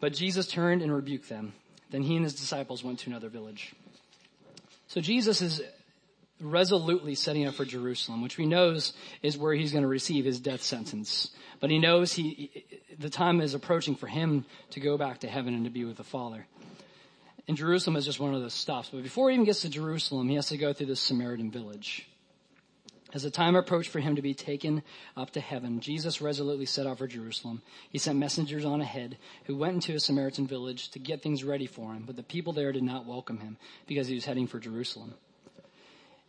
[0.00, 1.52] But Jesus turned and rebuked them.
[1.90, 3.74] Then he and his disciples went to another village.
[4.88, 5.62] So Jesus is
[6.40, 10.40] resolutely setting up for Jerusalem, which we knows is where he's going to receive his
[10.40, 11.30] death sentence.
[11.60, 12.64] But he knows he,
[12.98, 15.96] the time is approaching for him to go back to heaven and to be with
[15.96, 16.46] the Father.
[17.48, 18.90] And Jerusalem is just one of those stops.
[18.92, 22.06] But before he even gets to Jerusalem, he has to go through this Samaritan village.
[23.14, 24.82] As the time approached for him to be taken
[25.16, 27.62] up to heaven, Jesus resolutely set out for Jerusalem.
[27.88, 31.66] He sent messengers on ahead who went into a Samaritan village to get things ready
[31.66, 34.58] for him, but the people there did not welcome him because he was heading for
[34.58, 35.14] Jerusalem.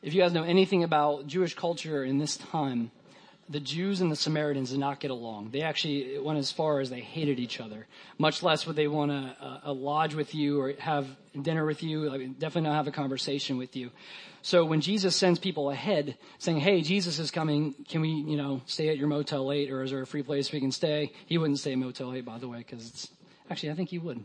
[0.02, 2.92] If you guys know anything about Jewish culture in this time,
[3.50, 5.50] the Jews and the Samaritans did not get along.
[5.50, 7.88] They actually went as far as they hated each other.
[8.18, 11.08] Much less would they want to uh, lodge with you or have
[11.40, 12.10] dinner with you.
[12.12, 13.90] I mean, definitely not have a conversation with you.
[14.42, 17.74] So when Jesus sends people ahead saying, "Hey, Jesus is coming.
[17.88, 20.52] Can we, you know, stay at your Motel 8 or is there a free place
[20.52, 23.10] we can stay?" He wouldn't stay Motel 8, by the way, because it's
[23.50, 24.24] actually I think he would.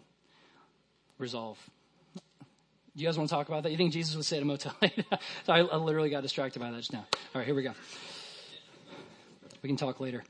[1.18, 1.58] Resolve.
[2.96, 3.72] Do you guys want to talk about that?
[3.72, 5.04] You think Jesus would stay at a Motel 8?
[5.46, 7.06] so I, I literally got distracted by that just now.
[7.34, 7.72] All right, here we go.
[9.62, 10.22] We can talk later.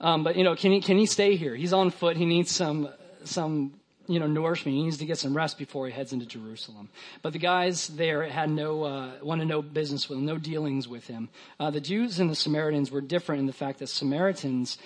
[0.00, 1.56] Um, but you know, can he can he stay here?
[1.56, 2.16] He's on foot.
[2.16, 2.88] He needs some
[3.24, 3.74] some
[4.06, 4.76] you know nourishment.
[4.76, 6.88] He needs to get some rest before he heads into Jerusalem.
[7.22, 11.06] But the guys there had no uh, wanted no business with him, no dealings with
[11.06, 11.28] him.
[11.58, 14.78] Uh, the Jews and the Samaritans were different in the fact that Samaritans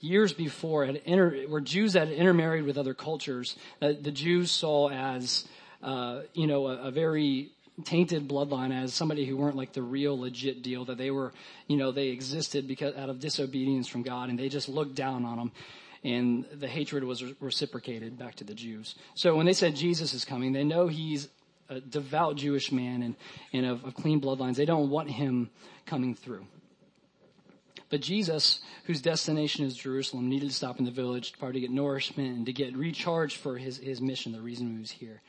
[0.00, 4.50] years before had inter- were Jews that had intermarried with other cultures that the Jews
[4.50, 5.46] saw as
[5.82, 7.50] uh, you know a, a very
[7.84, 11.32] tainted bloodline as somebody who weren't like the real legit deal that they were
[11.68, 15.24] you know they existed because out of disobedience from god and they just looked down
[15.24, 15.52] on them
[16.04, 20.24] and the hatred was reciprocated back to the jews so when they said jesus is
[20.24, 21.28] coming they know he's
[21.68, 23.16] a devout jewish man and,
[23.52, 25.50] and of, of clean bloodlines they don't want him
[25.86, 26.44] coming through
[27.90, 31.70] but Jesus, whose destination is Jerusalem, needed to stop in the village to probably get
[31.70, 35.22] nourishment and to get recharged for his, his mission, the reason he was here.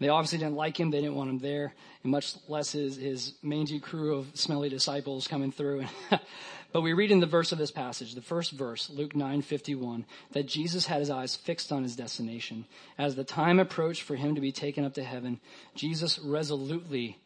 [0.00, 0.90] They obviously didn't like him.
[0.90, 5.28] They didn't want him there, and much less his, his mangy crew of smelly disciples
[5.28, 5.84] coming through.
[6.74, 10.48] but we read in the verse of this passage, the first verse, Luke 9:51, that
[10.48, 12.64] Jesus had his eyes fixed on his destination.
[12.98, 15.38] As the time approached for him to be taken up to heaven,
[15.76, 17.20] Jesus resolutely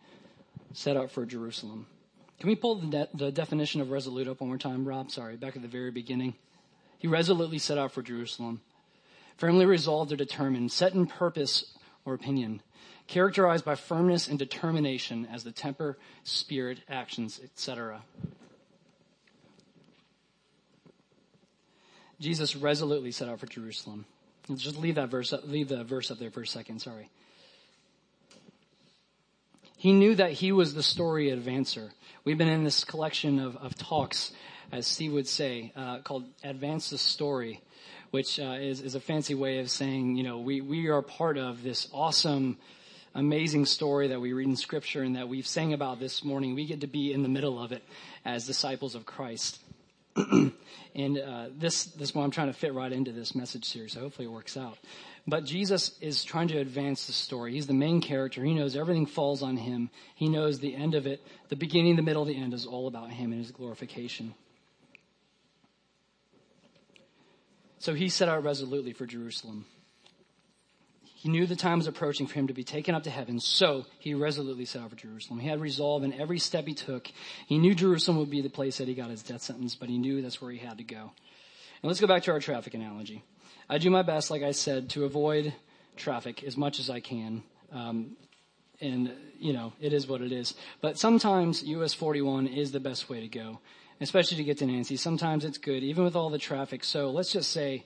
[0.75, 1.87] set out for Jerusalem.
[2.39, 5.11] Can we pull the, de- the definition of resolute up one more time, Rob?
[5.11, 6.35] Sorry, back at the very beginning.
[6.99, 8.61] He resolutely set out for Jerusalem,
[9.39, 11.73] firmly resolved or determined, set in purpose
[12.05, 12.61] or opinion,
[13.07, 18.03] characterized by firmness and determination as the temper, spirit, actions, etc.
[22.21, 24.05] Jesus resolutely set out for Jerusalem.
[24.49, 26.81] Let's just leave that verse, leave the verse up there for a second.
[26.81, 27.11] Sorry.
[29.77, 31.91] He knew that he was the story advancer.
[32.25, 34.33] We've been in this collection of, of talks,
[34.73, 37.61] as Steve would say, uh, called Advance the Story
[38.11, 41.37] which uh, is, is a fancy way of saying, you know, we, we are part
[41.37, 42.57] of this awesome,
[43.15, 46.55] amazing story that we read in Scripture and that we've sang about this morning.
[46.55, 47.83] We get to be in the middle of it
[48.25, 49.61] as disciples of Christ.
[50.95, 53.93] and uh, this this one I'm trying to fit right into this message series.
[53.93, 54.79] So hopefully it works out.
[55.27, 57.53] But Jesus is trying to advance the story.
[57.53, 58.43] He's the main character.
[58.43, 59.91] He knows everything falls on him.
[60.15, 63.11] He knows the end of it, the beginning, the middle, the end is all about
[63.11, 64.35] him and his glorification.
[67.79, 69.67] So he set out resolutely for Jerusalem.
[71.19, 73.87] He knew the time was approaching for him to be taken up to heaven, so
[73.99, 75.41] he resolutely set out for Jerusalem.
[75.41, 77.09] He had resolve in every step he took.
[77.49, 79.99] He knew Jerusalem would be the place that he got his death sentence, but he
[79.99, 81.11] knew that's where he had to go.
[81.83, 83.25] And let's go back to our traffic analogy.
[83.69, 85.53] I do my best, like I said, to avoid
[85.97, 87.43] traffic as much as I can.
[87.73, 88.17] Um,
[88.81, 90.55] and, you know, it is what it is.
[90.81, 93.59] But sometimes US 41 is the best way to go
[94.01, 94.97] especially to get to Nancy.
[94.97, 96.85] Sometimes it's good, even with all the traffic.
[96.85, 97.85] So let's just say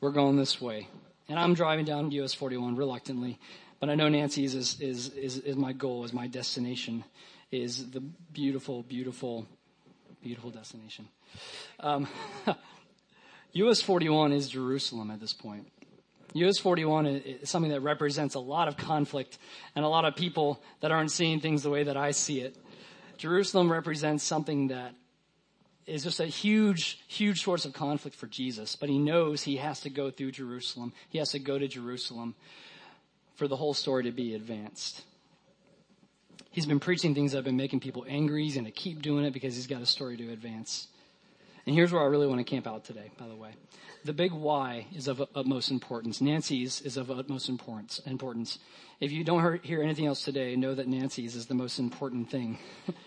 [0.00, 0.88] we're going this way.
[1.28, 3.38] And I'm driving down US 41 reluctantly,
[3.80, 7.04] but I know Nancy's is, is, is, is my goal, is my destination,
[7.50, 9.46] is the beautiful, beautiful,
[10.22, 11.08] beautiful destination.
[11.80, 12.06] Um,
[13.52, 15.70] US 41 is Jerusalem at this point.
[16.34, 19.38] US 41 is something that represents a lot of conflict
[19.74, 22.56] and a lot of people that aren't seeing things the way that I see it.
[23.16, 24.94] Jerusalem represents something that
[25.86, 28.76] is just a huge, huge source of conflict for Jesus.
[28.76, 30.92] But he knows he has to go through Jerusalem.
[31.08, 32.34] He has to go to Jerusalem
[33.36, 35.02] for the whole story to be advanced.
[36.50, 38.44] He's been preaching things that have been making people angry.
[38.44, 40.88] He's going to keep doing it because he's got a story to advance.
[41.66, 43.50] And here's where I really want to camp out today, by the way.
[44.04, 46.20] The big why is of utmost importance.
[46.20, 48.00] Nancy's is of utmost importance.
[48.06, 48.58] importance.
[49.00, 52.58] If you don't hear anything else today, know that Nancy's is the most important thing.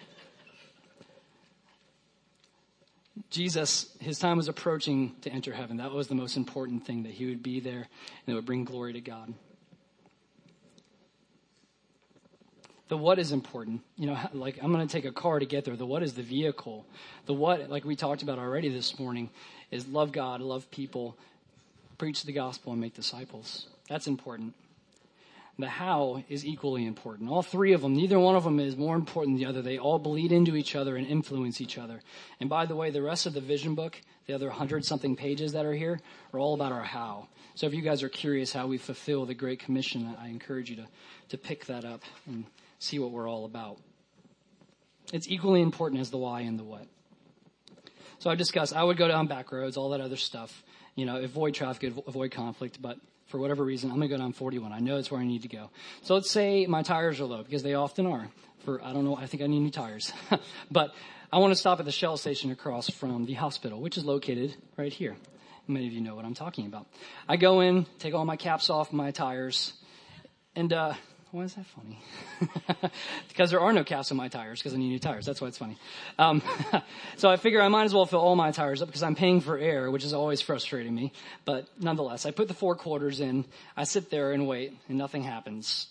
[3.30, 5.78] Jesus, his time was approaching to enter heaven.
[5.78, 7.88] That was the most important thing, that he would be there
[8.26, 9.34] and it would bring glory to God.
[12.88, 13.82] The what is important.
[13.98, 15.76] You know, like I'm going to take a car to get there.
[15.76, 16.86] The what is the vehicle.
[17.28, 19.30] The what, like we talked about already this morning,
[19.70, 21.16] is love God, love people,
[22.00, 23.68] preach the gospel, and make disciples.
[23.88, 24.56] That's important.
[25.60, 27.30] The how is equally important.
[27.30, 29.62] All three of them, neither one of them is more important than the other.
[29.62, 32.02] They all bleed into each other and influence each other.
[32.40, 35.52] And by the way, the rest of the vision book, the other hundred something pages
[35.52, 36.00] that are here,
[36.32, 37.28] are all about our how.
[37.56, 40.78] So if you guys are curious how we fulfill the Great Commission, I encourage you
[40.78, 40.88] to,
[41.28, 42.46] to pick that up and
[42.80, 43.80] see what we're all about.
[45.12, 46.88] It's equally important as the why and the what.
[48.20, 50.64] So I discussed, I would go down back roads, all that other stuff,
[50.96, 52.98] you know, avoid traffic, avoid conflict, but
[53.30, 54.74] for whatever reason, I'm going to go down 41.
[54.74, 55.70] I know it's where I need to go.
[56.02, 58.28] So let's say my tires are low, because they often are.
[58.66, 60.12] For, I don't know, I think I need new tires.
[60.72, 60.94] but
[61.32, 64.56] I want to stop at the Shell station across from the hospital, which is located
[64.78, 65.16] right here.
[65.68, 66.88] Many of you know what I'm talking about.
[67.28, 69.74] I go in, take all my caps off my tires,
[70.56, 70.96] and uh,
[71.32, 72.00] why is that funny?
[73.28, 75.28] because there are no caps on my tires because I need new tires.
[75.28, 75.78] That's why it's funny.
[76.18, 76.42] Um,
[77.18, 79.40] so I figure I might as well fill all my tires up because I'm paying
[79.42, 81.14] for air, which is always frustrating me.
[81.46, 83.46] But nonetheless, I put the four quarters in.
[83.78, 85.88] I sit there and wait, and nothing happens.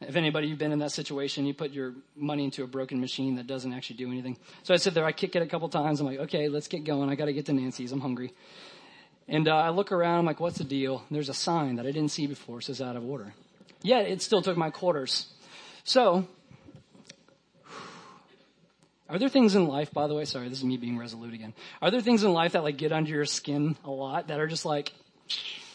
[0.00, 3.36] If anybody you've been in that situation, you put your money into a broken machine
[3.36, 4.36] that doesn't actually do anything.
[4.62, 6.00] So I sit there, I kick it a couple times.
[6.00, 7.08] I'm like, okay, let's get going.
[7.08, 7.92] I got to get to Nancy's.
[7.92, 8.34] I'm hungry.
[9.26, 10.18] And uh, I look around.
[10.18, 11.02] I'm like, what's the deal?
[11.10, 12.58] There's a sign that I didn't see before.
[12.58, 13.32] It says out of order.
[13.84, 15.26] Yet it still took my quarters.
[15.84, 16.26] So,
[19.10, 21.52] are there things in life, by the way, sorry, this is me being resolute again.
[21.82, 24.46] Are there things in life that like get under your skin a lot that are
[24.46, 24.90] just like,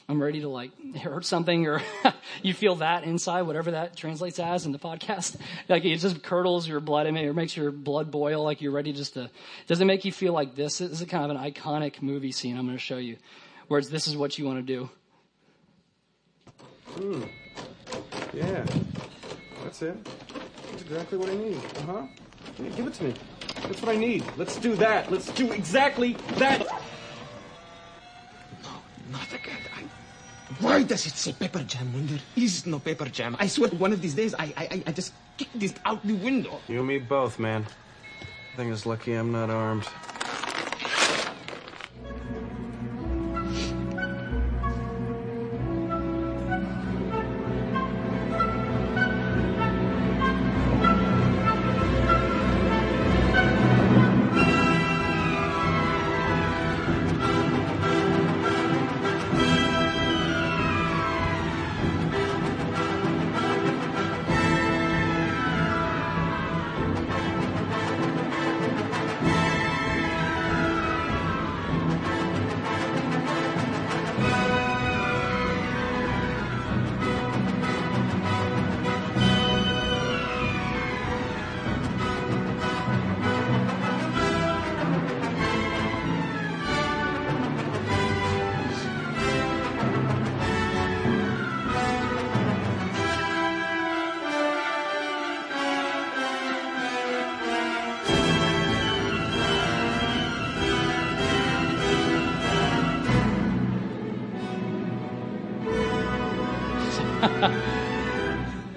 [0.10, 1.84] I'm ready to like hurt something or
[2.42, 5.40] you feel that inside, whatever that translates as in the podcast.
[5.68, 8.92] Like it just curdles your blood and it makes your blood boil like you're ready
[8.92, 9.30] just to,
[9.68, 10.80] does it make you feel like this?
[10.80, 13.18] This is kind of an iconic movie scene I'm going to show you
[13.68, 14.90] where this is what you want to do.
[16.88, 17.24] Hmm.
[18.34, 18.66] Yeah.
[19.64, 20.06] That's it.
[20.72, 21.58] That's exactly what I need.
[21.58, 22.02] Uh huh.
[22.60, 23.14] Yeah, give it to me.
[23.64, 24.24] That's what I need.
[24.38, 25.12] Let's do that.
[25.12, 26.60] Let's do exactly that.
[28.64, 28.70] No,
[29.12, 29.58] not again.
[29.76, 29.84] I...
[30.60, 33.36] Why does it say paper jam when there is no paper jam?
[33.40, 36.60] I swear, one of these days, I, I, I just kick this out the window.
[36.68, 37.66] You and me both, man.
[38.54, 39.88] I think it's lucky I'm not armed.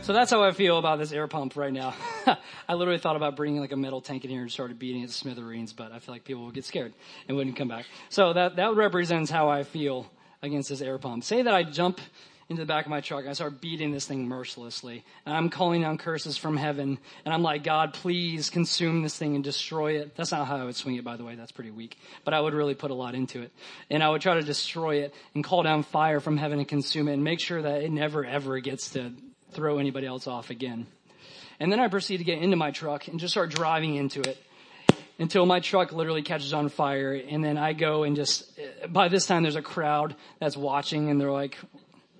[0.02, 1.94] So that's how I feel about this air pump right now.
[2.68, 5.06] I literally thought about bringing like a metal tank in here and started beating it
[5.06, 6.92] to smithereens, but I feel like people would get scared
[7.28, 7.86] and wouldn't come back.
[8.08, 10.10] So that, that represents how I feel
[10.42, 11.22] against this air pump.
[11.22, 12.00] Say that I jump
[12.48, 15.04] into the back of my truck and I start beating this thing mercilessly.
[15.26, 19.34] And I'm calling down curses from heaven and I'm like, God, please consume this thing
[19.34, 20.14] and destroy it.
[20.16, 21.34] That's not how I would swing it, by the way.
[21.34, 21.96] That's pretty weak.
[22.24, 23.52] But I would really put a lot into it.
[23.90, 27.08] And I would try to destroy it and call down fire from heaven and consume
[27.08, 29.12] it and make sure that it never ever gets to
[29.52, 30.86] throw anybody else off again.
[31.60, 34.36] And then I proceed to get into my truck and just start driving into it
[35.18, 37.12] until my truck literally catches on fire.
[37.14, 38.50] And then I go and just,
[38.88, 41.56] by this time there's a crowd that's watching and they're like,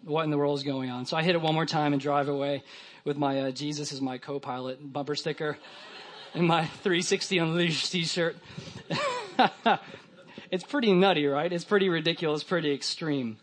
[0.05, 1.07] what in the world is going on?
[1.07, 2.63] So I hit it one more time and drive away
[3.05, 5.57] with my uh, Jesus is my co-pilot bumper sticker
[6.35, 8.37] and my 360 Unleashed t-shirt.
[10.51, 11.53] it's pretty nutty, right?
[11.53, 13.39] It's pretty ridiculous, pretty extreme.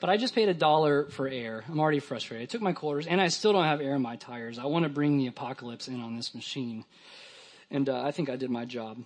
[0.00, 1.64] but I just paid a dollar for air.
[1.68, 2.48] I'm already frustrated.
[2.48, 4.58] I took my quarters and I still don't have air in my tires.
[4.58, 6.84] I want to bring the apocalypse in on this machine.
[7.70, 8.98] And uh, I think I did my job.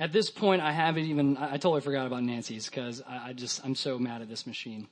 [0.00, 3.62] At this point, I haven't even, I, totally forgot about Nancy's because I, I just,
[3.62, 4.88] I'm so mad at this machine.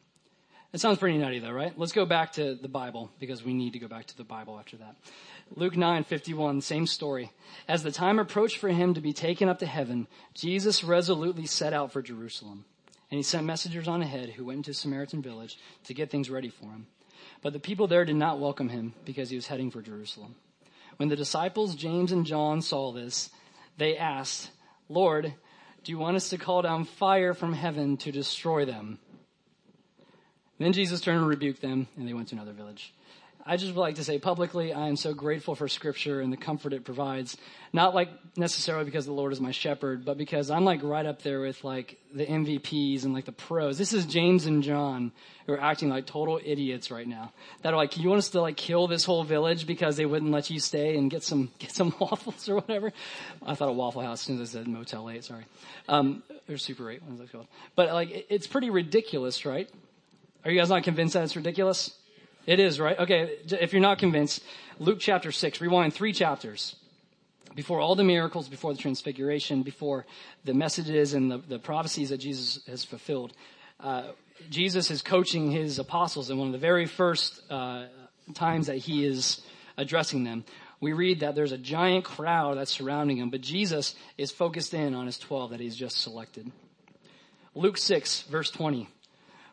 [0.75, 1.73] It sounds pretty nutty though, right?
[1.79, 4.59] Let's go back to the Bible because we need to go back to the Bible
[4.59, 4.97] after that.
[5.57, 7.33] Luke 9, 51, same story.
[7.67, 11.73] As the time approached for him to be taken up to heaven, Jesus resolutely set
[11.73, 12.67] out for Jerusalem.
[13.11, 16.51] And he sent messengers on ahead who went into Samaritan village to get things ready
[16.51, 16.87] for him.
[17.41, 20.35] But the people there did not welcome him because he was heading for Jerusalem.
[20.99, 23.31] When the disciples James and John saw this,
[23.79, 24.51] they asked,
[24.89, 25.35] Lord,
[25.85, 28.99] do you want us to call down fire from heaven to destroy them?
[30.59, 32.93] Then Jesus turned and rebuked them, and they went to another village.
[33.49, 36.37] I just would like to say publicly, I am so grateful for scripture and the
[36.37, 37.39] comfort it provides.
[37.73, 41.23] Not like necessarily because the Lord is my shepherd, but because I'm like right up
[41.23, 43.79] there with like the MVPs and like the pros.
[43.79, 45.13] This is James and John
[45.47, 47.33] who are acting like total idiots right now.
[47.63, 50.31] That are like, you want us to like kill this whole village because they wouldn't
[50.31, 52.93] let you stay and get some, get some waffles or whatever?
[53.47, 55.47] I thought a Waffle House as soon as I said Motel 8, sorry.
[55.89, 57.47] Um, or Super 8, what is that called?
[57.75, 59.71] But like, it's pretty ridiculous, right?
[60.45, 61.98] Are you guys not convinced that it's ridiculous?
[62.49, 62.99] It is, right?
[62.99, 64.43] Okay, if you're not convinced,
[64.79, 66.77] Luke chapter 6, rewind three chapters.
[67.55, 70.07] Before all the miracles, before the transfiguration, before
[70.47, 73.35] the messages and the, the prophecies that Jesus has fulfilled,
[73.81, 74.13] uh,
[74.49, 77.85] Jesus is coaching his apostles, and one of the very first uh,
[78.33, 79.43] times that he is
[79.77, 80.43] addressing them,
[80.81, 84.95] we read that there's a giant crowd that's surrounding him, but Jesus is focused in
[84.95, 86.51] on his 12 that he's just selected.
[87.55, 88.89] Luke 6, verse 20.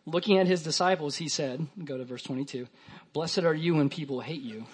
[0.08, 2.68] Looking at his disciples, he said, go to verse 22,
[3.12, 4.66] Blessed are you when people hate you,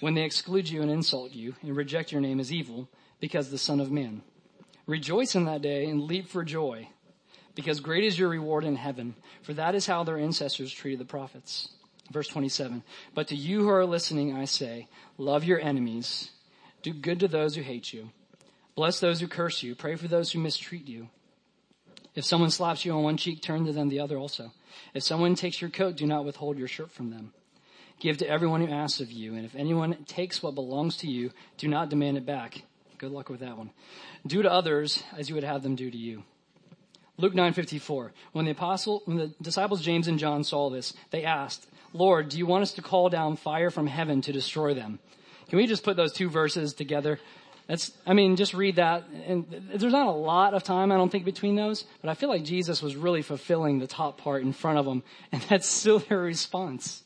[0.00, 2.88] when they exclude you and insult you, and reject your name as evil,
[3.20, 4.22] because the Son of Man.
[4.86, 6.88] Rejoice in that day and leap for joy,
[7.54, 11.04] because great is your reward in heaven, for that is how their ancestors treated the
[11.04, 11.68] prophets.
[12.10, 12.82] Verse 27,
[13.14, 16.30] But to you who are listening, I say, love your enemies,
[16.82, 18.10] do good to those who hate you,
[18.74, 21.10] bless those who curse you, pray for those who mistreat you.
[22.14, 24.52] If someone slaps you on one cheek, turn to them the other also.
[24.94, 27.32] If someone takes your coat, do not withhold your shirt from them.
[28.00, 31.30] Give to everyone who asks of you, and if anyone takes what belongs to you,
[31.58, 32.62] do not demand it back.
[32.98, 33.70] Good luck with that one.
[34.26, 36.24] Do to others as you would have them do to you.
[37.16, 38.12] Luke 9:54.
[38.32, 42.38] When the apostle when the disciples James and John saw this, they asked, "Lord, do
[42.38, 44.98] you want us to call down fire from heaven to destroy them?"
[45.48, 47.20] Can we just put those two verses together?
[47.70, 49.04] That's, I mean, just read that.
[49.28, 52.28] And there's not a lot of time, I don't think, between those, but I feel
[52.28, 56.00] like Jesus was really fulfilling the top part in front of them, and that's still
[56.00, 57.04] their response.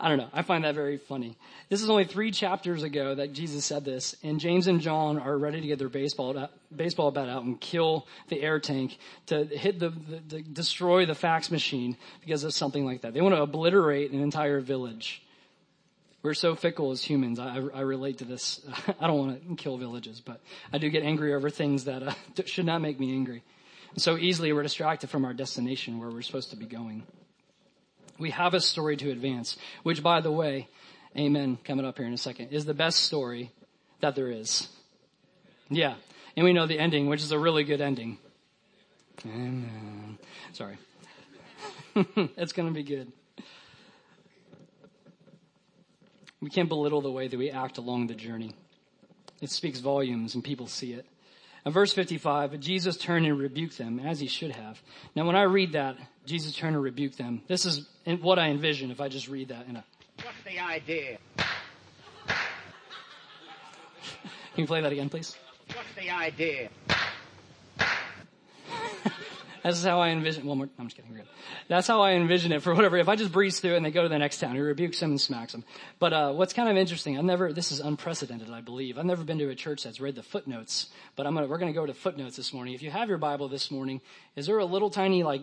[0.00, 0.30] I don't know.
[0.32, 1.36] I find that very funny.
[1.68, 5.36] This is only three chapters ago that Jesus said this, and James and John are
[5.36, 9.44] ready to get their baseball uh, baseball bat out and kill the air tank to
[9.44, 13.12] hit the, the, the destroy the fax machine because of something like that.
[13.12, 15.22] They want to obliterate an entire village.
[16.22, 17.38] We're so fickle as humans.
[17.38, 18.60] I, I relate to this.
[19.00, 20.40] I don't want to kill villages, but
[20.72, 22.12] I do get angry over things that uh,
[22.44, 23.42] should not make me angry.
[23.96, 27.04] So easily we're distracted from our destination where we're supposed to be going.
[28.18, 30.68] We have a story to advance, which by the way,
[31.16, 33.50] amen, coming up here in a second, is the best story
[34.00, 34.68] that there is.
[35.70, 35.94] Yeah.
[36.36, 38.18] And we know the ending, which is a really good ending.
[39.24, 40.18] Amen.
[40.52, 40.78] Sorry.
[41.94, 43.10] it's going to be good.
[46.40, 48.54] We can't belittle the way that we act along the journey.
[49.40, 51.06] It speaks volumes and people see it.
[51.66, 54.80] In verse 55, Jesus turned and rebuked them as he should have.
[55.14, 57.42] Now when I read that, Jesus turned and rebuked them.
[57.48, 57.86] This is
[58.20, 59.84] what I envision if I just read that in a.
[60.22, 61.18] What's the idea?
[64.54, 65.36] Can you play that again, please?
[65.68, 66.70] What's the idea?
[69.62, 70.46] That's how I envision.
[70.46, 70.68] More.
[70.78, 71.18] I'm just kidding.
[71.68, 72.96] That's how I envision it for whatever.
[72.96, 75.10] If I just breeze through and they go to the next town, he rebukes them
[75.10, 75.64] and smacks them.
[75.98, 77.52] But uh, what's kind of interesting, I've never.
[77.52, 78.98] This is unprecedented, I believe.
[78.98, 80.88] I've never been to a church that's read the footnotes.
[81.16, 81.46] But I'm gonna.
[81.46, 82.74] We're gonna go to footnotes this morning.
[82.74, 84.00] If you have your Bible this morning,
[84.36, 85.42] is there a little tiny like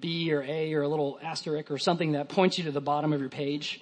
[0.00, 3.12] B or A or a little asterisk or something that points you to the bottom
[3.12, 3.80] of your page?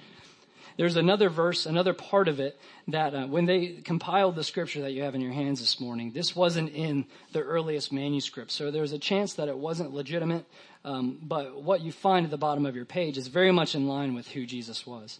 [0.77, 2.59] There's another verse, another part of it
[2.89, 6.13] that uh, when they compiled the scripture that you have in your hands this morning,
[6.13, 8.51] this wasn't in the earliest manuscript.
[8.51, 10.45] So there's a chance that it wasn't legitimate.
[10.85, 13.89] Um, but what you find at the bottom of your page is very much in
[13.89, 15.19] line with who Jesus was.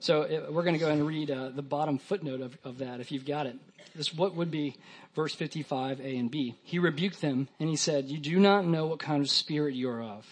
[0.00, 2.78] So it, we're going to go ahead and read uh, the bottom footnote of, of
[2.78, 3.54] that if you've got it.
[3.94, 4.76] This what would be
[5.14, 6.56] verse 55 A and B.
[6.64, 9.88] He rebuked them and he said, "You do not know what kind of spirit you
[9.90, 10.26] are of."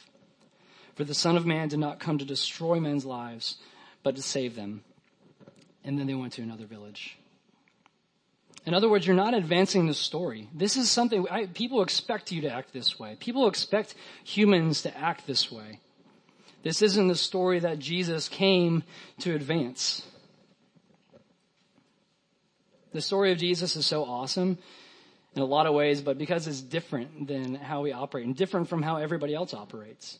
[0.96, 3.58] For the Son of Man did not come to destroy men's lives,
[4.02, 4.82] but to save them.
[5.84, 7.18] And then they went to another village.
[8.66, 10.48] In other words, you're not advancing the story.
[10.54, 13.16] This is something I, people expect you to act this way.
[13.18, 15.80] People expect humans to act this way.
[16.62, 18.82] This isn't the story that Jesus came
[19.20, 20.06] to advance.
[22.92, 24.58] The story of Jesus is so awesome
[25.34, 28.68] in a lot of ways, but because it's different than how we operate and different
[28.68, 30.18] from how everybody else operates.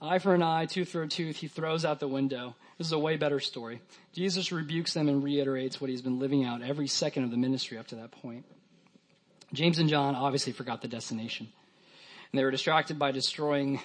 [0.00, 2.54] Eye for an eye, tooth for a tooth, he throws out the window.
[2.76, 3.80] This is a way better story.
[4.12, 7.78] Jesus rebukes them and reiterates what he's been living out every second of the ministry
[7.78, 8.44] up to that point.
[9.54, 11.48] James and John obviously forgot the destination.
[12.30, 13.80] And they were distracted by destroying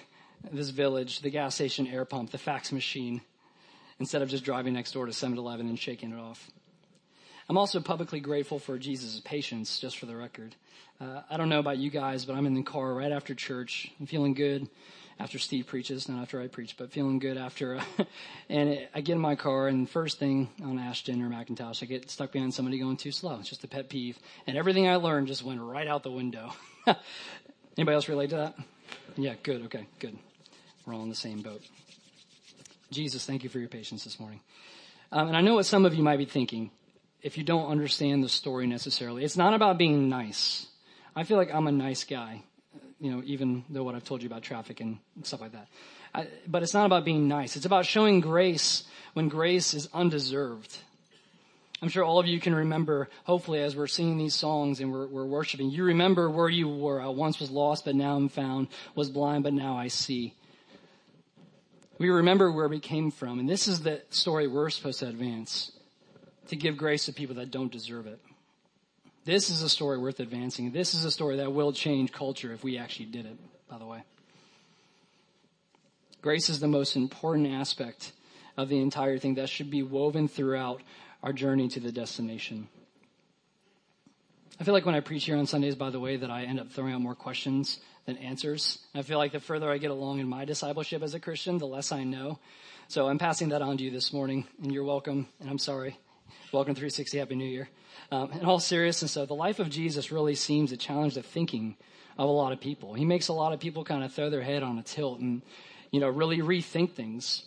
[0.52, 3.22] this village, the gas station air pump, the fax machine,
[3.98, 6.50] instead of just driving next door to 7-Eleven and shaking it off.
[7.48, 10.54] I'm also publicly grateful for Jesus' patience, just for the record.
[11.00, 13.90] Uh, I don't know about you guys, but I'm in the car right after church.
[13.98, 14.68] I'm feeling good
[15.22, 17.76] after Steve preaches, not after I preach, but feeling good after.
[17.76, 17.84] Uh,
[18.48, 21.86] and it, I get in my car, and first thing on Ashton or McIntosh, I
[21.86, 23.38] get stuck behind somebody going too slow.
[23.38, 24.18] It's just a pet peeve.
[24.48, 26.52] And everything I learned just went right out the window.
[27.76, 28.54] Anybody else relate to that?
[29.16, 29.62] Yeah, good.
[29.66, 30.18] Okay, good.
[30.84, 31.62] We're all in the same boat.
[32.90, 34.40] Jesus, thank you for your patience this morning.
[35.12, 36.72] Um, and I know what some of you might be thinking
[37.22, 39.22] if you don't understand the story necessarily.
[39.24, 40.66] It's not about being nice.
[41.14, 42.42] I feel like I'm a nice guy,
[43.02, 45.66] you know, even though what I've told you about traffic and stuff like that.
[46.14, 47.56] I, but it's not about being nice.
[47.56, 48.84] It's about showing grace
[49.14, 50.78] when grace is undeserved.
[51.82, 55.08] I'm sure all of you can remember, hopefully, as we're singing these songs and we're,
[55.08, 57.02] we're worshiping, you remember where you were.
[57.02, 60.32] I once was lost, but now I'm found, was blind, but now I see.
[61.98, 65.72] We remember where we came from, and this is the story we're supposed to advance
[66.48, 68.20] to give grace to people that don't deserve it.
[69.24, 70.72] This is a story worth advancing.
[70.72, 73.36] This is a story that will change culture if we actually did it,
[73.68, 74.02] by the way.
[76.22, 78.12] Grace is the most important aspect
[78.56, 80.82] of the entire thing that should be woven throughout
[81.22, 82.68] our journey to the destination.
[84.60, 86.60] I feel like when I preach here on Sundays, by the way, that I end
[86.60, 88.78] up throwing out more questions than answers.
[88.94, 91.66] I feel like the further I get along in my discipleship as a Christian, the
[91.66, 92.38] less I know.
[92.88, 95.96] So I'm passing that on to you this morning, and you're welcome, and I'm sorry.
[96.52, 97.68] Welcome 360, Happy New Year.
[98.10, 101.76] Um, in all seriousness, though, the life of Jesus really seems to challenge the thinking
[102.18, 102.94] of a lot of people.
[102.94, 105.42] He makes a lot of people kind of throw their head on a tilt and,
[105.90, 107.44] you know, really rethink things.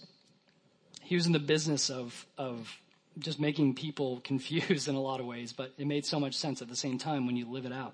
[1.02, 2.80] He was in the business of, of
[3.20, 6.62] just making people confused in a lot of ways, but it made so much sense
[6.62, 7.94] at the same time when you live it out.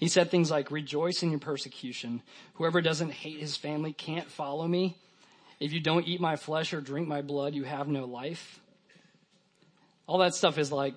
[0.00, 2.22] He said things like, rejoice in your persecution.
[2.54, 4.96] Whoever doesn't hate his family can't follow me.
[5.60, 8.60] If you don't eat my flesh or drink my blood, you have no life.
[10.10, 10.94] All that stuff is like,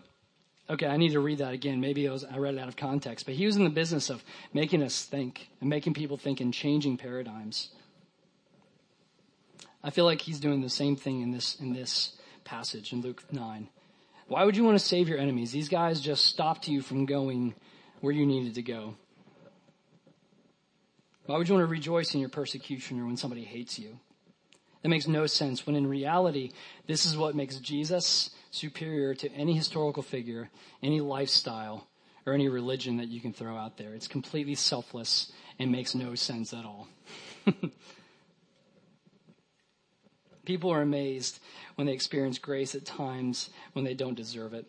[0.68, 1.80] okay, I need to read that again.
[1.80, 3.28] Maybe was, I read it out of context.
[3.28, 4.24] But he was in the business of
[4.55, 7.70] making us think and making people think and changing paradigms.
[9.84, 13.24] I feel like he's doing the same thing in this, in this passage in Luke
[13.32, 13.70] 9.
[14.30, 15.51] Why would you want to save your enemies?
[15.51, 17.53] These guys just stopped you from going
[18.01, 18.95] where you needed to go.
[21.28, 23.99] Why would you want to rejoice in your persecution or when somebody hates you?
[24.84, 26.51] That makes no sense when in reality,
[26.88, 30.49] this is what makes Jesus superior to any historical figure,
[30.84, 31.88] any lifestyle,
[32.25, 33.93] or any religion that you can throw out there.
[33.93, 36.88] It's completely selfless and makes no sense at all.
[40.45, 41.39] People are amazed
[41.75, 44.65] when they experience grace at times when they don't deserve it.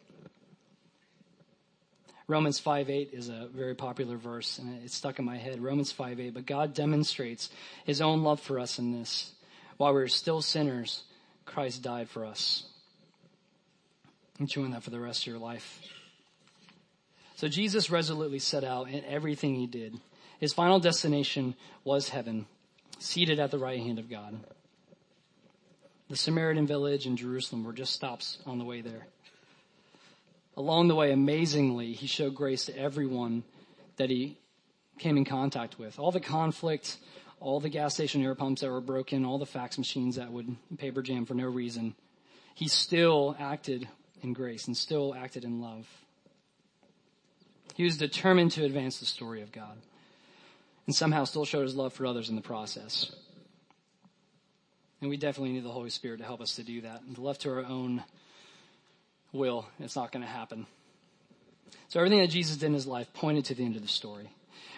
[2.27, 5.61] Romans 5 8 is a very popular verse, and it's stuck in my head.
[5.61, 6.31] Romans 5 8.
[6.33, 7.51] But God demonstrates
[7.85, 9.34] his own love for us in this.
[9.77, 11.03] While we were still sinners,
[11.45, 12.65] Christ died for us.
[14.39, 15.81] I'm chewing that for the rest of your life.
[17.37, 19.99] So Jesus resolutely set out in everything he did.
[20.41, 21.55] His final destination
[21.85, 22.47] was heaven,
[22.99, 24.39] seated at the right hand of God.
[26.09, 29.07] The Samaritan village and Jerusalem were just stops on the way there.
[30.57, 33.43] Along the way, amazingly, he showed grace to everyone
[33.97, 34.37] that he
[34.99, 35.99] came in contact with.
[35.99, 36.99] All the conflict,
[37.41, 40.57] all the gas station air pumps that were broken, all the fax machines that would
[40.79, 41.95] paper jam for no reason.
[42.55, 43.89] He still acted
[44.23, 45.87] in grace and still acted in love.
[47.75, 49.77] He was determined to advance the story of God
[50.87, 53.15] and somehow still showed his love for others in the process.
[55.01, 57.03] And we definitely need the Holy Spirit to help us to do that.
[57.03, 58.03] And left to our own
[59.33, 60.67] will, it's not going to happen.
[61.89, 64.31] So everything that Jesus did in his life pointed to the end of the story.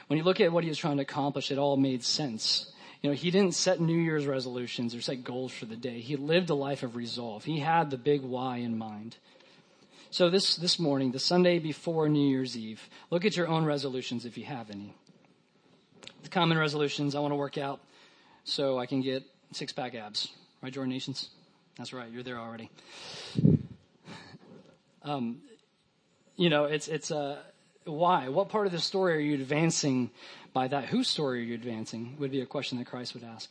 [0.07, 2.73] When you look at what he was trying to accomplish, it all made sense.
[3.03, 6.01] You know, he didn't set New Year's resolutions or set goals for the day.
[6.01, 7.45] He lived a life of resolve.
[7.45, 9.17] He had the big why in mind.
[10.11, 14.25] So this, this morning, the Sunday before New Year's Eve, look at your own resolutions
[14.25, 14.95] if you have any.
[16.23, 17.81] The common resolutions, I want to work out
[18.45, 20.29] so I can get six pack abs.
[20.63, 21.31] Right, Jordan Nations?
[21.77, 22.71] That's right, you're there already.
[25.03, 25.43] Um,
[26.37, 27.39] you know, it's, it's, uh,
[27.87, 28.28] why?
[28.28, 30.11] What part of the story are you advancing
[30.53, 30.87] by that?
[30.87, 32.16] Whose story are you advancing?
[32.18, 33.51] Would be a question that Christ would ask.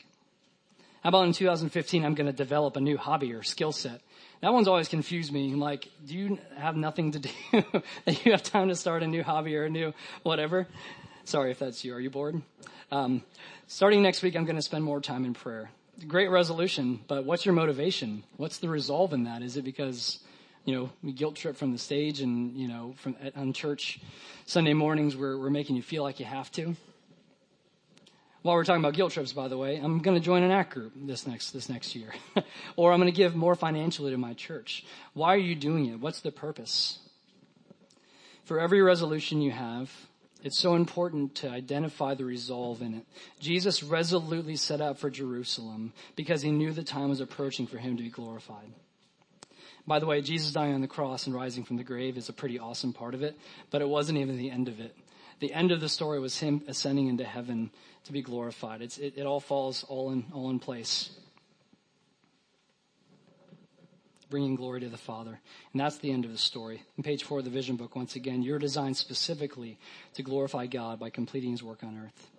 [1.01, 4.01] How about in 2015, I'm going to develop a new hobby or skill set?
[4.41, 5.51] That one's always confused me.
[5.51, 7.29] I'm Like, do you have nothing to do
[8.05, 10.67] that you have time to start a new hobby or a new whatever?
[11.23, 11.93] Sorry if that's you.
[11.93, 12.41] Are you bored?
[12.91, 13.23] Um,
[13.67, 15.69] starting next week, I'm going to spend more time in prayer.
[16.07, 18.23] Great resolution, but what's your motivation?
[18.37, 19.41] What's the resolve in that?
[19.41, 20.19] Is it because
[20.65, 23.99] you know, we guilt trip from the stage and, you know, from on church
[24.45, 26.75] Sunday mornings we're, we're making you feel like you have to.
[28.41, 30.73] While we're talking about guilt trips, by the way, I'm going to join an ACT
[30.73, 32.13] group this next, this next year.
[32.75, 34.85] or I'm going to give more financially to my church.
[35.13, 35.99] Why are you doing it?
[35.99, 36.99] What's the purpose?
[38.43, 39.91] For every resolution you have,
[40.43, 43.05] it's so important to identify the resolve in it.
[43.39, 47.97] Jesus resolutely set out for Jerusalem because he knew the time was approaching for him
[47.97, 48.71] to be glorified.
[49.87, 52.33] By the way, Jesus dying on the cross and rising from the grave is a
[52.33, 53.37] pretty awesome part of it,
[53.69, 54.95] but it wasn't even the end of it.
[55.39, 57.69] The end of the story was him ascending into heaven
[58.05, 58.81] to be glorified.
[58.81, 61.11] It, it all falls all in, all in place.
[64.29, 65.39] Bringing glory to the Father.
[65.71, 66.81] And that's the end of the story.
[66.97, 69.77] In page four of the vision book, once again, you're designed specifically
[70.15, 72.31] to glorify God by completing his work on earth.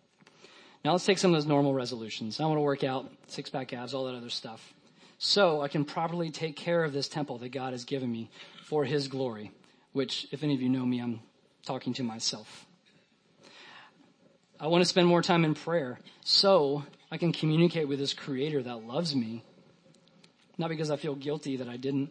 [0.85, 2.41] Now let's take some of those normal resolutions.
[2.41, 4.75] I want to work out, six pack abs, all that other stuff
[5.19, 8.31] so I can properly take care of this temple that God has given me
[8.65, 9.51] for His glory,
[9.93, 11.21] which, if any of you know me, I'm
[11.65, 12.67] talking to myself.
[14.59, 18.63] I want to spend more time in prayer so I can communicate with this Creator
[18.65, 19.43] that loves me,
[20.59, 22.11] not because I feel guilty that I didn't.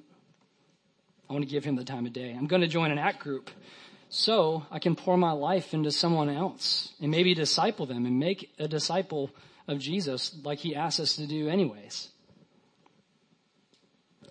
[1.29, 2.31] I want to give Him the time of day.
[2.31, 3.49] I'm going to join an ACT group
[4.09, 8.53] so I can pour my life into someone else and maybe disciple them and make
[8.59, 9.31] a disciple
[9.67, 12.09] of Jesus like He asks us to do anyways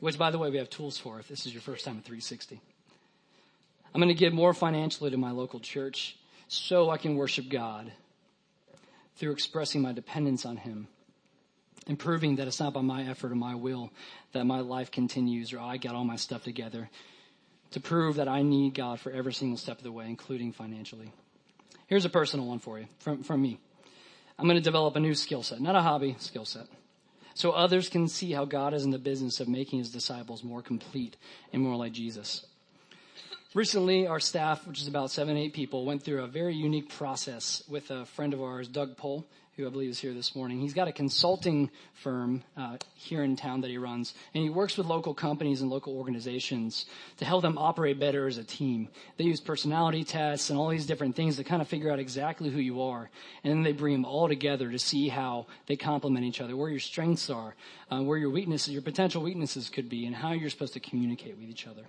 [0.01, 2.05] which by the way, we have tools for if this is your first time at
[2.05, 2.61] 360.
[3.95, 6.16] I'm going to give more financially to my local church
[6.49, 7.92] so I can worship God
[9.16, 10.88] through expressing my dependence on Him
[11.86, 13.90] and proving that it's not by my effort or my will
[14.32, 16.90] that my life continues or I got all my stuff together
[17.72, 21.12] to prove that I need God for every single step of the way, including financially.
[21.86, 23.59] Here's a personal one for you from, from me.
[24.38, 26.66] I'm going to develop a new skill set, not a hobby, skill set
[27.35, 30.62] so others can see how God is in the business of making his disciples more
[30.62, 31.16] complete
[31.53, 32.47] and more like Jesus.
[33.55, 37.62] Recently, our staff, which is about seven, eight people, went through a very unique process
[37.68, 39.24] with a friend of ours, Doug Pohl,
[39.57, 40.61] who I believe is here this morning.
[40.61, 44.76] He's got a consulting firm uh, here in town that he runs, and he works
[44.76, 46.86] with local companies and local organizations
[47.18, 48.88] to help them operate better as a team.
[49.16, 52.50] They use personality tests and all these different things to kind of figure out exactly
[52.50, 53.11] who you are,
[53.44, 56.70] and then they bring them all together to see how they complement each other, where
[56.70, 57.55] your strengths are,
[57.92, 61.36] uh, where your weaknesses, your potential weaknesses could be, and how you're supposed to communicate
[61.38, 61.84] with each other.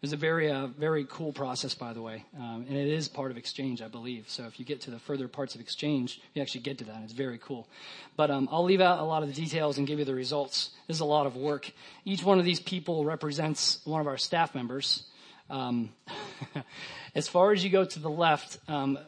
[0.00, 3.06] It was a very, uh, very cool process, by the way, um, and it is
[3.06, 4.30] part of exchange, I believe.
[4.30, 7.02] So if you get to the further parts of exchange, you actually get to that.
[7.04, 7.68] It's very cool.
[8.16, 10.70] But um, I'll leave out a lot of the details and give you the results.
[10.88, 11.70] This is a lot of work.
[12.06, 15.02] Each one of these people represents one of our staff members.
[15.50, 15.90] Um,
[17.14, 18.98] as far as you go to the left, um,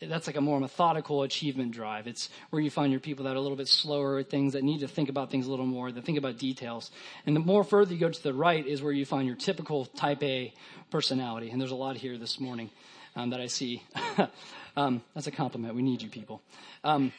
[0.00, 2.06] that's like a more methodical achievement drive.
[2.06, 4.64] It's where you find your people that are a little bit slower at things that
[4.64, 6.90] need to think about things a little more, that think about details.
[7.26, 9.86] And the more further you go to the right is where you find your typical
[9.86, 10.54] type A
[10.90, 11.50] personality.
[11.50, 12.70] And there's a lot here this morning
[13.14, 13.82] um, that I see.
[14.76, 15.74] um, that's a compliment.
[15.74, 16.40] We need you people.
[16.82, 17.12] Um,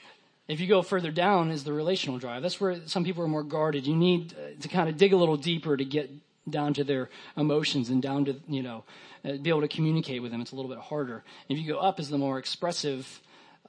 [0.48, 2.42] if you go further down is the relational drive.
[2.42, 3.86] That's where some people are more guarded.
[3.86, 6.10] You need uh, to kind of dig a little deeper to get
[6.50, 8.84] down to their emotions and down to, you know,
[9.24, 10.42] uh, be able to communicate with them.
[10.42, 11.24] It's a little bit harder.
[11.50, 13.22] If you go up is the more expressive,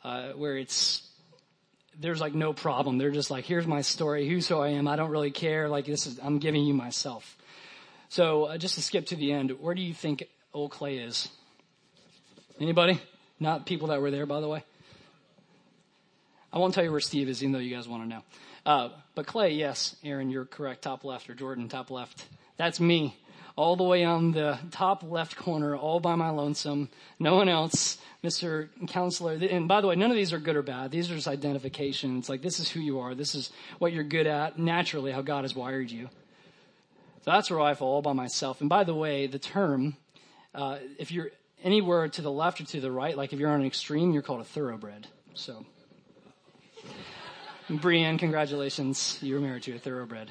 [0.04, 1.08] uh, where it's,
[1.98, 2.98] there's like no problem.
[2.98, 4.28] They're just like, here's my story.
[4.28, 4.88] Who's who I am.
[4.88, 5.68] I don't really care.
[5.68, 7.36] Like this is, I'm giving you myself.
[8.08, 11.28] So uh, just to skip to the end, where do you think old Clay is?
[12.58, 13.00] Anybody?
[13.40, 14.64] Not people that were there, by the way.
[16.52, 18.22] I won't tell you where Steve is, even though you guys want to know.
[18.64, 20.82] Uh, but Clay, yes, Aaron, you're correct.
[20.82, 22.26] Top left, or Jordan, top left.
[22.56, 23.16] That's me
[23.56, 26.88] all the way on the top left corner, all by my lonesome,
[27.18, 28.68] no one else, Mr.
[28.88, 29.34] Counselor.
[29.34, 30.90] And by the way, none of these are good or bad.
[30.90, 32.18] These are just identification.
[32.18, 33.14] It's like, this is who you are.
[33.14, 36.08] This is what you're good at, naturally, how God has wired you.
[37.24, 38.60] So that's where I fall all by myself.
[38.60, 39.96] And by the way, the term,
[40.54, 41.30] uh, if you're
[41.62, 44.22] anywhere to the left or to the right, like if you're on an extreme, you're
[44.22, 45.06] called a thoroughbred.
[45.34, 45.64] So,
[47.70, 49.18] Brienne, congratulations.
[49.22, 50.30] You were married to a thoroughbred.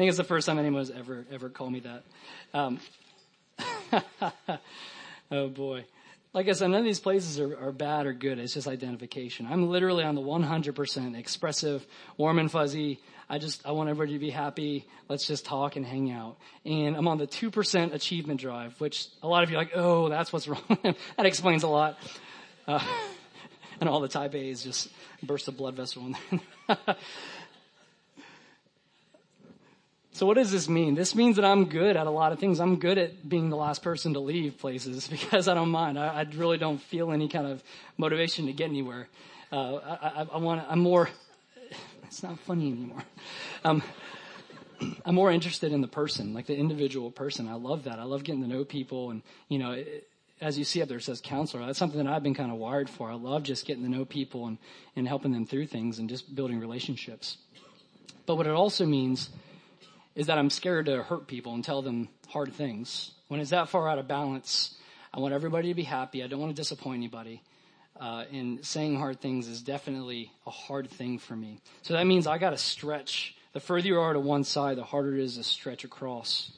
[0.00, 2.02] I think it's the first time anyone has ever ever called me that.
[2.54, 2.80] Um,
[5.30, 5.84] oh boy.
[6.32, 8.38] like I said, none of these places are, are bad or good.
[8.38, 9.46] It's just identification.
[9.46, 11.86] I'm literally on the 100% expressive,
[12.16, 12.98] warm and fuzzy.
[13.28, 14.86] I just, I want everybody to be happy.
[15.10, 16.38] Let's just talk and hang out.
[16.64, 20.08] And I'm on the 2% achievement drive, which a lot of you are like, oh,
[20.08, 20.64] that's what's wrong.
[20.82, 21.98] that explains a lot.
[22.66, 22.82] Uh,
[23.80, 24.88] and all the type A's just
[25.22, 26.16] burst a blood vessel in
[26.68, 26.96] there.
[30.20, 30.96] So what does this mean?
[30.96, 32.60] This means that I'm good at a lot of things.
[32.60, 35.98] I'm good at being the last person to leave places because I don't mind.
[35.98, 37.62] I, I really don't feel any kind of
[37.96, 39.08] motivation to get anywhere.
[39.50, 40.62] Uh, I, I, I want.
[40.68, 41.08] I'm more.
[42.04, 43.02] It's not funny anymore.
[43.64, 43.82] Um,
[45.06, 47.48] I'm more interested in the person, like the individual person.
[47.48, 47.98] I love that.
[47.98, 50.06] I love getting to know people, and you know, it,
[50.38, 51.64] as you see up there, it says counselor.
[51.64, 53.10] That's something that I've been kind of wired for.
[53.10, 54.58] I love just getting to know people and
[54.96, 57.38] and helping them through things and just building relationships.
[58.26, 59.30] But what it also means
[60.14, 63.12] is that I'm scared to hurt people and tell them hard things.
[63.28, 64.76] When it's that far out of balance,
[65.12, 66.22] I want everybody to be happy.
[66.22, 67.42] I don't want to disappoint anybody.
[67.98, 71.58] Uh, and saying hard things is definitely a hard thing for me.
[71.82, 73.36] So that means I got to stretch.
[73.52, 76.50] The further you are to one side, the harder it is to stretch across.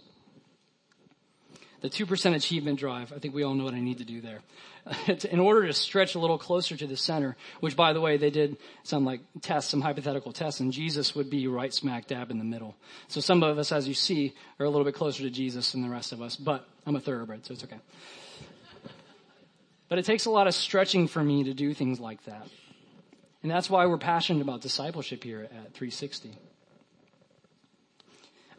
[1.83, 4.41] The 2% achievement drive, I think we all know what I need to do there.
[5.31, 8.31] in order to stretch a little closer to the center, which by the way, they
[8.31, 12.39] did some like tests, some hypothetical tests, and Jesus would be right smack dab in
[12.39, 12.77] the middle.
[13.09, 15.83] So some of us, as you see, are a little bit closer to Jesus than
[15.83, 17.81] the rest of us, but I'm a thoroughbred, so it's okay.
[19.89, 22.47] But it takes a lot of stretching for me to do things like that.
[23.43, 26.31] And that's why we're passionate about discipleship here at 360.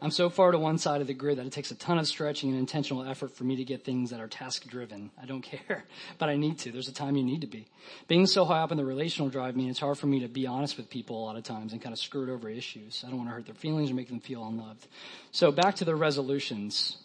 [0.04, 2.06] I'm so far to one side of the grid that it takes a ton of
[2.06, 5.10] stretching and intentional effort for me to get things that are task driven.
[5.18, 5.84] I don't care,
[6.18, 6.70] but I need to.
[6.70, 7.66] There's a time you need to be.
[8.06, 10.46] Being so high up in the relational drive means it's hard for me to be
[10.46, 13.02] honest with people a lot of times and kind of skirt over issues.
[13.02, 14.86] I don't want to hurt their feelings or make them feel unloved.
[15.32, 16.98] So back to the resolutions.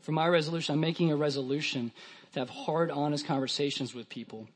[0.00, 1.92] For my resolution, I'm making a resolution
[2.32, 4.48] to have hard, honest conversations with people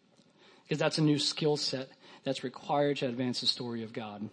[0.63, 1.91] because that's a new skill set
[2.25, 4.31] that's required to advance the story of God.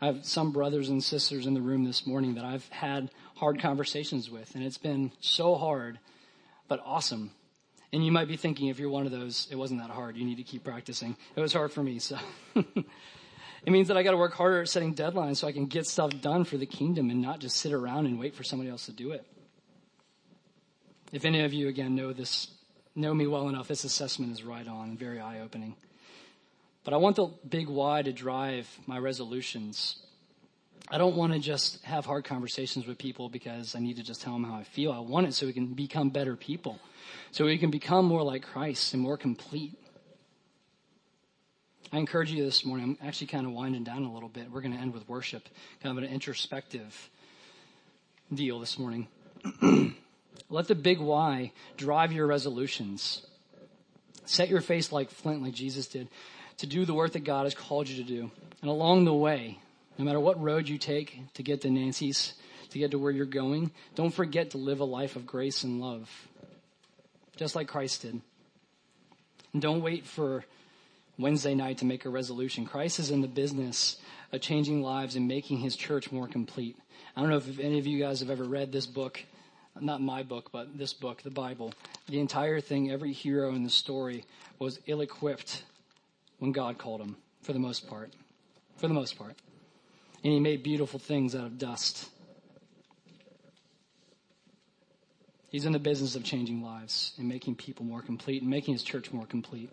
[0.00, 3.60] I have some brothers and sisters in the room this morning that I've had hard
[3.60, 5.98] conversations with, and it's been so hard,
[6.68, 7.32] but awesome.
[7.92, 10.16] And you might be thinking, if you're one of those, it wasn't that hard.
[10.16, 11.16] You need to keep practicing.
[11.34, 12.16] It was hard for me, so.
[12.54, 12.86] it
[13.66, 16.12] means that I got to work harder at setting deadlines so I can get stuff
[16.20, 18.92] done for the kingdom and not just sit around and wait for somebody else to
[18.92, 19.26] do it.
[21.12, 22.48] If any of you, again, know this,
[22.94, 25.74] know me well enough, this assessment is right on and very eye opening.
[26.88, 29.96] But I want the big why to drive my resolutions.
[30.90, 34.22] I don't want to just have hard conversations with people because I need to just
[34.22, 34.90] tell them how I feel.
[34.92, 36.78] I want it so we can become better people.
[37.30, 39.74] So we can become more like Christ and more complete.
[41.92, 42.96] I encourage you this morning.
[43.02, 44.50] I'm actually kind of winding down a little bit.
[44.50, 45.46] We're going to end with worship,
[45.82, 47.10] kind of an introspective
[48.32, 49.08] deal this morning.
[50.48, 53.26] Let the big why drive your resolutions.
[54.24, 56.08] Set your face like flint, like Jesus did
[56.58, 58.30] to do the work that God has called you to do.
[58.60, 59.58] And along the way,
[59.96, 62.34] no matter what road you take to get to Nancy's,
[62.70, 65.80] to get to where you're going, don't forget to live a life of grace and
[65.80, 66.10] love,
[67.36, 68.20] just like Christ did.
[69.52, 70.44] And don't wait for
[71.18, 72.66] Wednesday night to make a resolution.
[72.66, 73.96] Christ is in the business
[74.32, 76.76] of changing lives and making his church more complete.
[77.16, 79.20] I don't know if any of you guys have ever read this book,
[79.80, 81.72] not my book, but this book, the Bible.
[82.08, 84.24] The entire thing, every hero in the story
[84.58, 85.62] was ill equipped
[86.38, 88.12] when God called him, for the most part.
[88.76, 89.34] For the most part.
[90.24, 92.08] And he made beautiful things out of dust.
[95.50, 98.82] He's in the business of changing lives and making people more complete and making his
[98.82, 99.70] church more complete.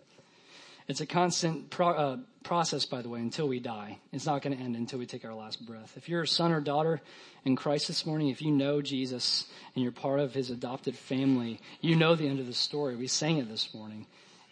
[0.88, 3.98] It's a constant pro- uh, process, by the way, until we die.
[4.14, 5.94] It's not going to end until we take our last breath.
[5.98, 7.02] If you're a son or daughter
[7.44, 11.60] in Christ this morning, if you know Jesus and you're part of his adopted family,
[11.82, 12.96] you know the end of the story.
[12.96, 14.06] We sang it this morning.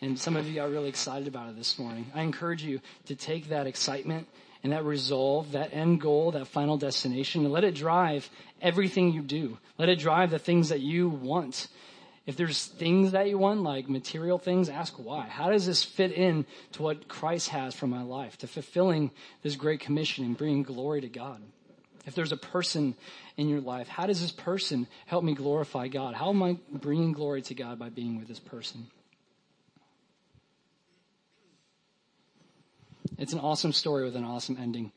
[0.04, 2.12] And some of you are really excited about it this morning.
[2.14, 4.28] I encourage you to take that excitement
[4.62, 8.30] and that resolve, that end goal, that final destination, and let it drive
[8.62, 9.58] everything you do.
[9.78, 11.70] Let it drive the things that you want.
[12.26, 15.22] If there's things that you want, like material things, ask why.
[15.22, 19.10] How does this fit in to what Christ has for my life, to fulfilling
[19.42, 21.42] this great commission and bringing glory to God?
[22.06, 22.96] If there's a person
[23.38, 26.14] in your life, how does this person help me glorify God?
[26.14, 28.88] How am I bringing glory to God by being with this person?
[33.18, 34.92] It's an awesome story with an awesome ending.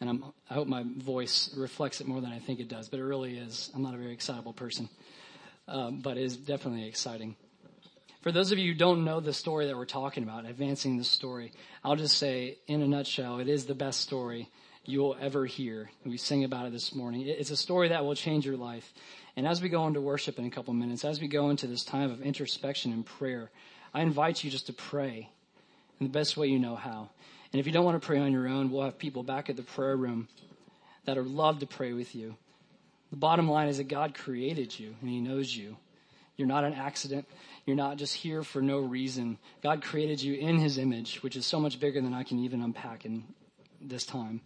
[0.00, 3.00] And I'm, i hope my voice reflects it more than I think it does, but
[3.00, 3.70] it really is.
[3.74, 4.88] I'm not a very excitable person,
[5.68, 7.36] um, but it is definitely exciting.
[8.20, 11.04] For those of you who don't know the story that we're talking about, advancing the
[11.04, 11.52] story,
[11.82, 14.50] I'll just say in a nutshell, it is the best story
[14.84, 15.90] you'll ever hear.
[16.04, 17.26] We sing about it this morning.
[17.26, 18.92] It's a story that will change your life.
[19.36, 21.84] And as we go into worship in a couple minutes, as we go into this
[21.84, 23.50] time of introspection and prayer,
[23.94, 25.30] I invite you just to pray
[26.00, 27.10] in the best way you know how.
[27.52, 29.56] And if you don't want to pray on your own, we'll have people back at
[29.56, 30.28] the prayer room
[31.04, 32.36] that would love to pray with you.
[33.10, 35.76] The bottom line is that God created you and He knows you.
[36.36, 37.28] You're not an accident.
[37.66, 39.38] You're not just here for no reason.
[39.62, 42.62] God created you in His image, which is so much bigger than I can even
[42.62, 43.24] unpack in
[43.80, 44.40] this time.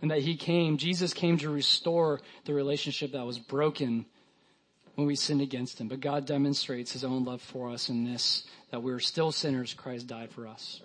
[0.00, 4.06] And that He came, Jesus came to restore the relationship that was broken
[4.94, 5.88] when we sinned against Him.
[5.88, 10.06] But God demonstrates His own love for us in this, that we're still sinners, Christ
[10.06, 10.80] died for us.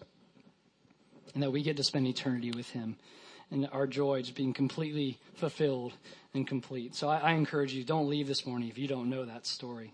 [1.33, 2.97] And that we get to spend eternity with Him
[3.51, 5.93] and our joy just being completely fulfilled
[6.33, 6.95] and complete.
[6.95, 9.91] So I, I, encourage you, don't leave this morning if you don't know that story.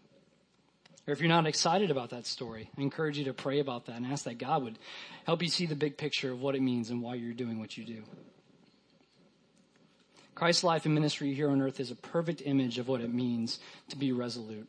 [1.07, 3.95] Or if you're not excited about that story, I encourage you to pray about that
[3.95, 4.79] and ask that God would
[5.25, 7.77] help you see the big picture of what it means and why you're doing what
[7.77, 8.03] you do.
[10.33, 13.59] Christ's life and ministry here on earth is a perfect image of what it means
[13.89, 14.67] to be resolute.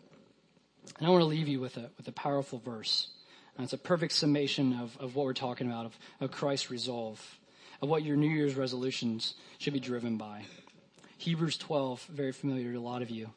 [0.98, 3.08] And I want to leave you with a, with a powerful verse.
[3.56, 7.38] And it's a perfect summation of, of what we're talking about, of, of Christ's resolve
[7.82, 10.42] of what your New Year's resolutions should be driven by.
[11.18, 13.30] Hebrews 12, very familiar to a lot of you.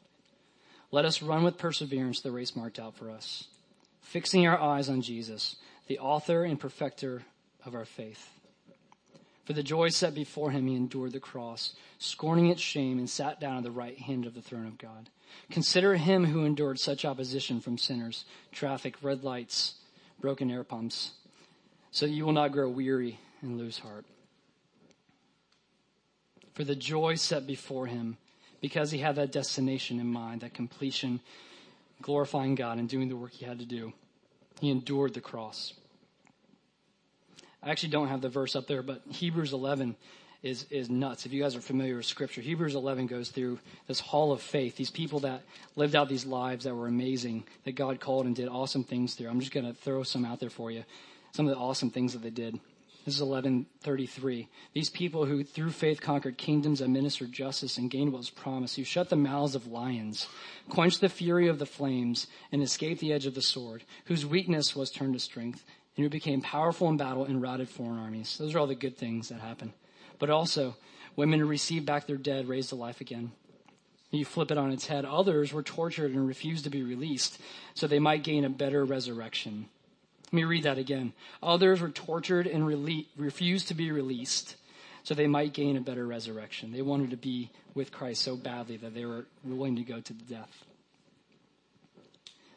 [0.90, 3.46] Let us run with perseverance the race marked out for us,
[4.00, 5.56] fixing our eyes on Jesus,
[5.86, 7.22] the author and perfecter
[7.64, 8.28] of our faith.
[9.44, 13.40] For the joy set before him, he endured the cross, scorning its shame, and sat
[13.40, 15.08] down at the right hand of the throne of God.
[15.50, 19.74] Consider him who endured such opposition from sinners, traffic, red lights,
[20.20, 21.12] broken air pumps,
[21.90, 24.04] so you will not grow weary and lose heart
[26.60, 28.18] for the joy set before him
[28.60, 31.20] because he had that destination in mind, that completion,
[32.02, 33.94] glorifying God and doing the work he had to do.
[34.60, 35.72] He endured the cross.
[37.62, 39.96] I actually don't have the verse up there, but Hebrews 11
[40.42, 41.26] is, is nuts.
[41.26, 44.76] If you guys are familiar with scripture, Hebrews 11 goes through this hall of faith,
[44.76, 45.42] these people that
[45.76, 49.28] lived out these lives that were amazing, that God called and did awesome things through.
[49.28, 50.84] I'm just going to throw some out there for you.
[51.32, 52.58] Some of the awesome things that they did.
[53.04, 54.48] This is 1133.
[54.74, 58.84] These people who through faith conquered kingdoms, administered justice, and gained what was promised, who
[58.84, 60.26] shut the mouths of lions,
[60.68, 64.76] quenched the fury of the flames, and escaped the edge of the sword, whose weakness
[64.76, 65.64] was turned to strength,
[65.96, 68.36] and who became powerful in battle and routed foreign armies.
[68.38, 69.72] Those are all the good things that happen.
[70.20, 70.76] But also,
[71.16, 73.32] women who received back their dead raised to life again.
[74.12, 75.04] You flip it on its head.
[75.04, 77.40] Others were tortured and refused to be released
[77.74, 79.68] so they might gain a better resurrection.
[80.26, 81.12] Let me read that again.
[81.42, 84.56] Others were tortured and rele- refused to be released
[85.02, 86.72] so they might gain a better resurrection.
[86.72, 90.12] They wanted to be with Christ so badly that they were willing to go to
[90.12, 90.64] the death.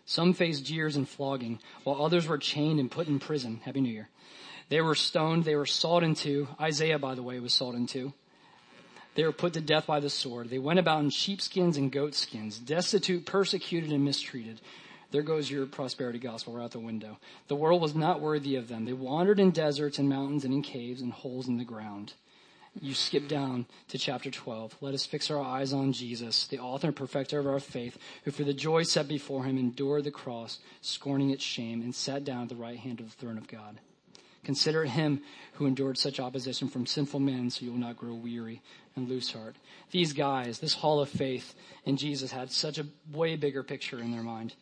[0.06, 3.62] Some faced jeers and flogging, while others were chained and put in prison.
[3.64, 4.10] Happy New Year.
[4.70, 5.46] They were stoned.
[5.46, 6.48] They were sawed in two.
[6.60, 8.14] Isaiah, by the way, was sawed in two.
[9.16, 10.50] They were put to death by the sword.
[10.50, 14.60] They went about in sheepskins and goatskins, destitute, persecuted, and mistreated.
[15.12, 17.20] There goes your prosperity gospel right out the window.
[17.48, 18.86] The world was not worthy of them.
[18.86, 22.14] They wandered in deserts and mountains and in caves and holes in the ground.
[22.82, 24.78] You skip down to chapter 12.
[24.82, 28.32] Let us fix our eyes on Jesus, the author and perfecter of our faith, who
[28.32, 32.44] for the joy set before him endured the cross, scorning its shame, and sat down
[32.44, 33.80] at the right hand of the throne of God.
[34.44, 35.22] Consider him
[35.54, 38.62] who endured such opposition from sinful men so you will not grow weary
[38.96, 39.56] and lose heart.
[39.92, 41.54] These guys, this hall of faith
[41.86, 44.54] in Jesus had such a way bigger picture in their mind.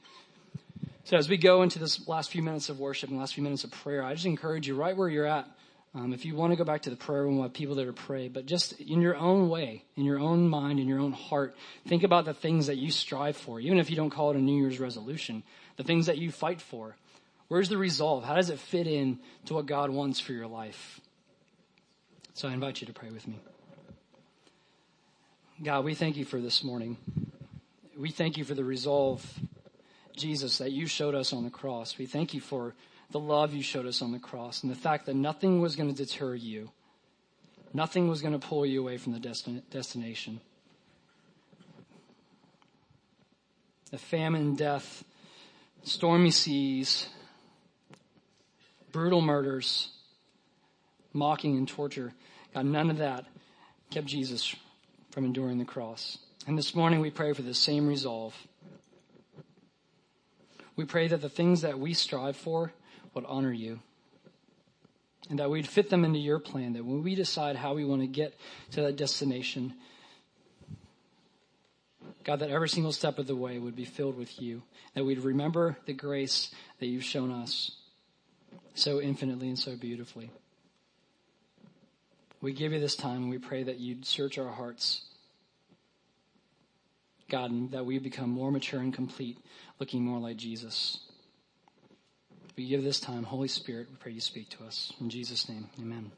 [1.03, 3.63] So as we go into this last few minutes of worship and last few minutes
[3.63, 5.47] of prayer, I just encourage you right where you're at.
[5.93, 7.88] Um, if you want to go back to the prayer room, we'll have people there
[7.88, 11.11] to pray, but just in your own way, in your own mind, in your own
[11.11, 11.53] heart,
[11.86, 14.39] think about the things that you strive for, even if you don't call it a
[14.39, 15.43] New Year's resolution,
[15.75, 16.95] the things that you fight for.
[17.52, 18.24] Where's the resolve?
[18.24, 21.02] How does it fit in to what God wants for your life?
[22.34, 23.41] So I invite you to pray with me.
[25.62, 26.95] God, we thank you for this morning.
[27.97, 29.30] We thank you for the resolve
[30.16, 31.97] Jesus, that you showed us on the cross.
[31.97, 32.74] We thank you for
[33.10, 35.93] the love you showed us on the cross and the fact that nothing was going
[35.93, 36.72] to deter you.
[37.74, 40.39] Nothing was going to pull you away from the destin- destination.
[43.91, 45.04] The famine, death,
[45.84, 47.10] stormy seas,
[48.91, 49.89] brutal murders,
[51.13, 52.13] mocking and torture.
[52.53, 53.25] God, none of that
[53.89, 54.55] kept Jesus
[55.11, 56.17] from enduring the cross.
[56.47, 58.35] And this morning we pray for the same resolve
[60.75, 62.73] we pray that the things that we strive for
[63.13, 63.79] would honor you.
[65.29, 68.01] And that we'd fit them into your plan, that when we decide how we want
[68.01, 68.33] to get
[68.71, 69.75] to that destination,
[72.23, 74.63] God, that every single step of the way would be filled with you.
[74.95, 77.77] That we'd remember the grace that you've shown us
[78.74, 80.32] so infinitely and so beautifully.
[82.41, 85.01] We give you this time and we pray that you'd search our hearts.
[87.30, 89.38] God, and that we become more mature and complete,
[89.80, 90.99] looking more like Jesus.
[92.57, 94.91] We give this time, Holy Spirit, we pray you speak to us.
[94.99, 96.11] In Jesus' name, amen.